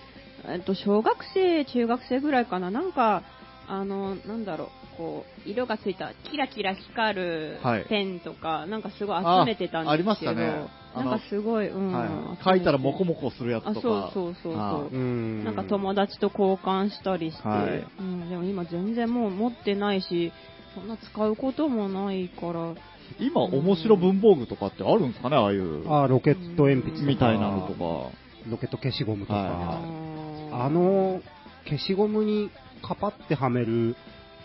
[0.47, 3.23] えっと、小学生、中学生ぐらいかな、なんか、
[3.69, 11.93] あの、なんだろう、こう、色がついたキラキラ光るはいペンとか、なんかすごい集めてたんですけど、あありましたねなんかすごい、うん。
[11.93, 12.45] はい。
[12.45, 13.81] 書いたらモコモコするやつあ、とか。
[13.81, 14.95] そうそうそうあそうー。
[14.95, 15.45] うん。
[15.45, 20.33] なんか友達と交換したりして、はいうん、でも今全然もう持ってないし、
[20.75, 22.75] そんな使うこともないから、
[23.19, 25.89] 今、面白文房具とかってあるんですかね、ああいう。
[25.89, 28.25] あーロケット鉛筆みたいなのとか。
[28.49, 31.21] ロケット消しゴムとか、はあの
[31.65, 32.51] 消しゴムに
[32.87, 33.97] カパってはめる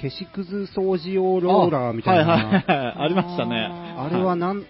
[0.02, 2.66] 消しくず掃除用ローラーみたいな、はいはいはい。
[3.00, 3.68] ありましたね。
[3.70, 4.66] ああれはなん、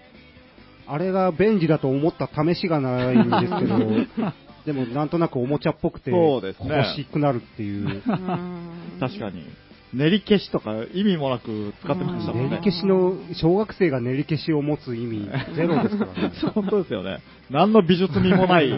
[0.88, 4.32] あれが便利だと思った試しがないんですけど、
[4.66, 7.86] でもなんとなくおもちゃっぽくてそうですね欲しくなるっていう。
[7.86, 9.44] う ん確かに。
[9.92, 12.50] 練り消しとか意味もなく使ってましたもんね。
[12.50, 16.32] 練り消しの、小学生が練り消しを持つ意味ゼロですからね。
[16.40, 17.18] そう本当ですよね。
[17.50, 18.68] 何の美術味もない。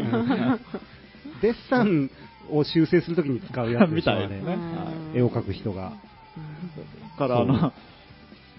[1.42, 2.10] デッサン
[2.50, 4.42] を修正するときに使うやつで みたいね。
[5.14, 5.92] 絵を描く人が。
[7.18, 7.72] から、あの、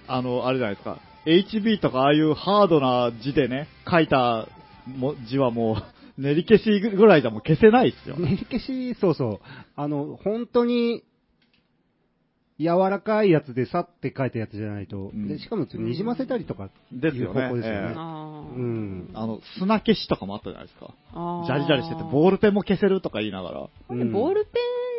[0.08, 1.00] あの、あれじゃないですか。
[1.26, 4.48] HB とかああいうハードな字でね、書いた
[4.86, 5.84] も字はもう、
[6.22, 8.16] 練り消しぐらいじゃもう消せないですよ。
[8.20, 9.40] 練り消し、そうそう。
[9.76, 11.04] あの、本当に、
[12.60, 17.80] 柔らかいやつでさって書いたやつじゃないと、うんでしかもにじませたりとかいうですよね方向ですよね。
[17.80, 19.10] ええあーうん。
[19.14, 20.94] あの、砂消しとかもあったじゃないですか。
[21.48, 23.60] ジャリジャリしてて、ボールペンも消せるとか言いながら。
[23.60, 24.52] ボールペ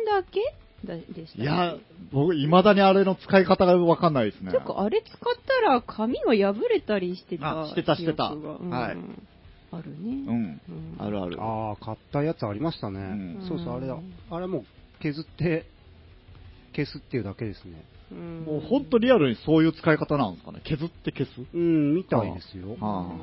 [0.03, 0.41] ンだけ
[0.85, 1.75] だでしたいや、
[2.11, 4.57] 僕、未だにあれの使い方がわかんないですねて。
[4.59, 7.63] か、あれ使ったら紙が破れたりしてた。
[7.63, 8.97] あしてたしてたはい
[9.71, 9.97] あるね。
[10.01, 10.61] うん。
[10.69, 11.41] うんあるある。
[11.41, 12.99] ああ、買ったやつありましたね。
[12.99, 13.97] うんそうそう、あれだ。
[14.29, 14.65] あれもう
[15.01, 15.65] 削って、
[16.75, 17.83] 消すっていうだけですね。
[18.11, 20.61] うんもう本当リアルにそういう使い方なんですかね。
[20.63, 21.31] 削って消す？
[21.53, 22.77] うん、みたいですよ。
[22.81, 23.13] ああ。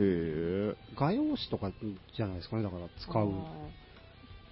[0.00, 0.74] へえ。
[0.96, 1.70] 画用紙とか
[2.16, 3.32] じゃないですかね、だから使う。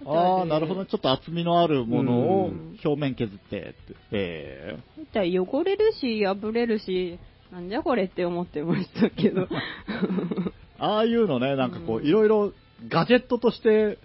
[0.05, 0.89] ああ、なるほどね。
[0.89, 3.73] ちょっと厚みのあるものをうん表面削ってって。
[4.11, 7.17] えだったら汚れるし、破れるし、
[7.51, 9.43] なんじゃこれって思ってましたけど。
[9.43, 9.47] え
[10.79, 12.53] ああいうのね、なんかこう、うんいろいろ
[12.89, 13.97] ガジェットとして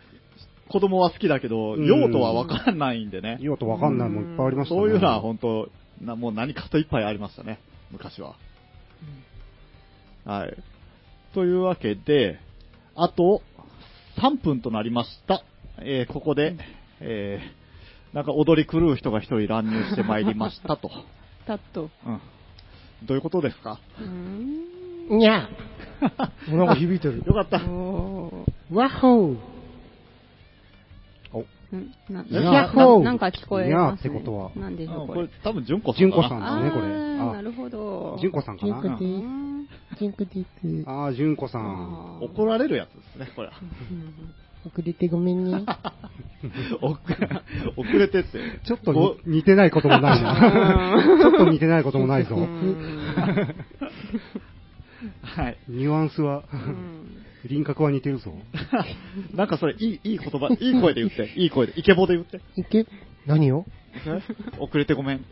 [0.69, 3.39] 子供は好きだけど、うん用途はわからないんでね。
[3.41, 4.81] 用途わかんないもんいっぱいありましたね。
[4.81, 5.69] そういうのは本当
[6.03, 7.59] な、もう何かといっぱいありましたね。
[7.91, 8.35] 昔は。
[10.25, 10.57] はい。
[11.35, 12.39] というわけで、
[12.95, 13.43] あと
[14.21, 15.43] 3分となりました。
[15.81, 16.57] えーここで、
[17.01, 17.59] えー
[18.15, 20.91] なんか踊り狂う人が一人乱入してまいりましたと。
[21.47, 21.91] たっと。
[22.07, 22.21] うん。
[23.07, 23.79] どういうことですか？
[24.01, 25.19] うーん。
[25.19, 25.49] にゃ
[26.49, 27.23] なんか響いてる。
[27.29, 27.59] よかった。
[27.65, 29.39] おーワッホーん
[31.71, 34.11] なヤッホーななんか聞こえます、ね。
[34.11, 35.27] ってことはなんでしょう、うんこれ。
[35.27, 36.95] これ多分純子さん純さんですね、これ。
[36.95, 38.17] あーなあ、るほど。
[38.21, 38.81] 純子さんかな？
[38.83, 39.69] 純子です。
[39.99, 40.45] 純子で
[40.85, 40.89] す。
[40.89, 42.21] ああ、純子さん。
[42.23, 43.51] 怒られるやつですね、これ。
[43.91, 44.35] うん
[44.67, 45.53] 遅れてごめんね。
[46.83, 46.99] 遅
[47.77, 48.61] 遅れてって。
[48.65, 51.01] ちょっと似てないこともないな。
[51.23, 52.41] ちょっと似てないこともないぞう。
[52.41, 52.85] ん
[55.23, 55.57] はい。
[55.69, 58.33] ニュアンスは、うん輪郭は似てるぞ。
[59.35, 62.41] なんかそれ、いい、いい言葉、いい声で言って、 いい声で、イケボで言って。
[62.57, 62.87] いけ、
[63.27, 63.67] 何を？
[64.05, 64.23] ね
[64.59, 65.25] 遅れてごめん。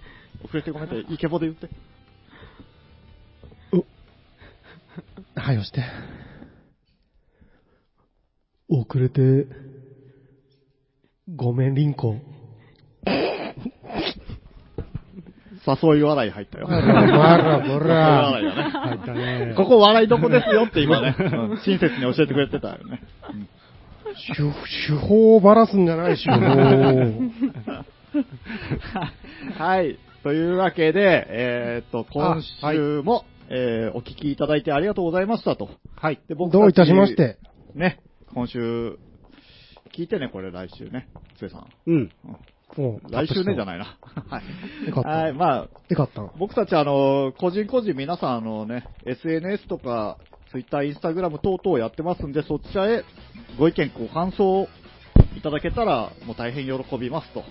[0.45, 1.69] 遅れてごめんって、イケボで言って。
[5.35, 5.85] はい、押して。
[8.69, 9.47] 遅れて、
[11.35, 12.17] ごめん、リンコ。
[15.67, 16.67] 誘い笑い入ったよ。
[16.71, 18.31] あら、ほ誘いら。
[18.31, 18.63] 笑いだね。
[18.71, 19.55] 入ったね。
[19.57, 23.03] ここ笑いどこですよって今ね、うん親切に教えてくれてたよね。
[23.33, 23.49] うん
[24.35, 24.43] 手、
[24.93, 26.41] 手法をばらすんじゃない、手法を。
[29.59, 29.99] はい。
[30.23, 35.71] というわけで、えーっと、今週も、えーお聞きいただいてありがとうございましたと。
[35.95, 36.21] はい。
[36.29, 37.39] で、僕どういたしまして。
[37.75, 38.01] ね、
[38.35, 38.99] 今週、
[39.95, 41.09] 聞いてね、これ来週ね、
[41.39, 41.67] つえさん。
[41.87, 42.11] うん。
[42.77, 43.67] もう来週ねじゃい。
[43.67, 43.97] ないな。
[44.29, 44.43] は
[44.85, 44.89] い。
[44.89, 45.09] よかった。
[45.09, 45.69] はい、まあ、っ
[46.13, 46.23] た。
[46.39, 50.19] 僕たちあの、個人個人皆さんあのね、SNS とか、
[50.51, 53.05] Twitter、Instagram 等々やってますんで、そちらへ
[53.59, 54.69] ご意見、ご感想を
[55.37, 57.45] いただけたら、もう大変喜びますと。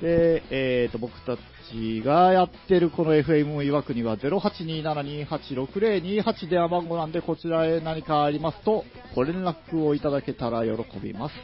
[0.00, 1.36] で、えーと、僕た
[1.70, 11.34] ちがやってるこの FM いわくには0827286028電話番号なんで、こちらへ何かありますと、ご連絡をいただけたら喜びます。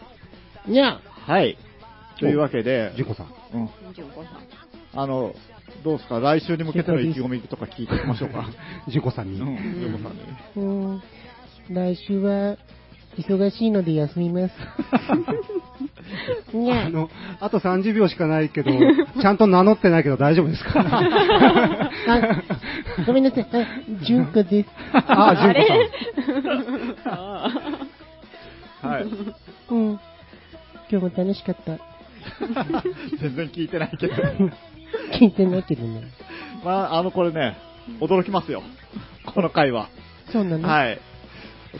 [0.69, 1.59] にゃはい。
[2.23, 3.27] というわけで、純子さん。
[3.55, 3.69] うん。
[4.95, 5.35] あの、
[5.85, 6.21] どうですか？
[6.21, 8.47] 来週に向けての意気込みとか聞いていきましょうか。
[8.89, 9.41] 純子さんに。
[9.41, 9.47] うん、
[10.03, 10.21] さんに。
[10.57, 10.63] うー
[10.99, 11.03] ん。
[11.71, 12.57] 来週は、
[13.19, 14.55] 忙しいので休みます。
[16.55, 17.11] あの、
[17.41, 18.71] あと30秒しかないけど、
[19.21, 20.81] ちゃんと名乗ってないけど大丈夫ですか？
[20.81, 21.91] あ、
[23.07, 23.47] ごめんなさい。
[23.53, 23.67] あ、
[24.03, 24.69] 純子です。
[24.95, 25.55] ああ、純
[26.95, 27.11] 子さ
[28.85, 28.89] ん。
[28.89, 29.05] はい。
[29.71, 29.91] うん。
[29.91, 30.01] 今
[30.89, 31.79] 日も楽しかった。
[33.21, 34.15] 全然聞いてないけど。
[35.19, 36.03] 聞いてないけどね。
[36.65, 37.57] まあ、あの、これね、
[38.01, 38.63] 驚きますよ。
[39.35, 39.89] この回は。
[40.33, 40.69] そうなの？
[40.69, 41.01] はい。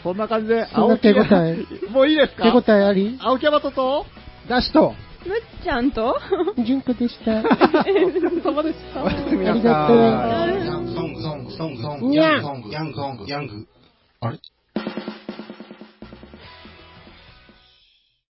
[0.01, 1.57] そんな感じで、そんな手応え？
[1.85, 2.43] えもういいですか？
[2.43, 3.17] 手応えあり？
[3.21, 4.05] 青木山とと、
[4.49, 6.17] ダッシュと、むっちゃんと？
[6.65, 7.39] 純子でした。
[7.39, 7.43] あ
[8.43, 9.03] 様でした。
[9.03, 9.97] おやすみなりがとう。
[9.97, 10.65] さい。
[10.65, 13.67] ヤングソングソングソングソングにゃヤングソングヤングソングヤング
[14.21, 14.39] あれ？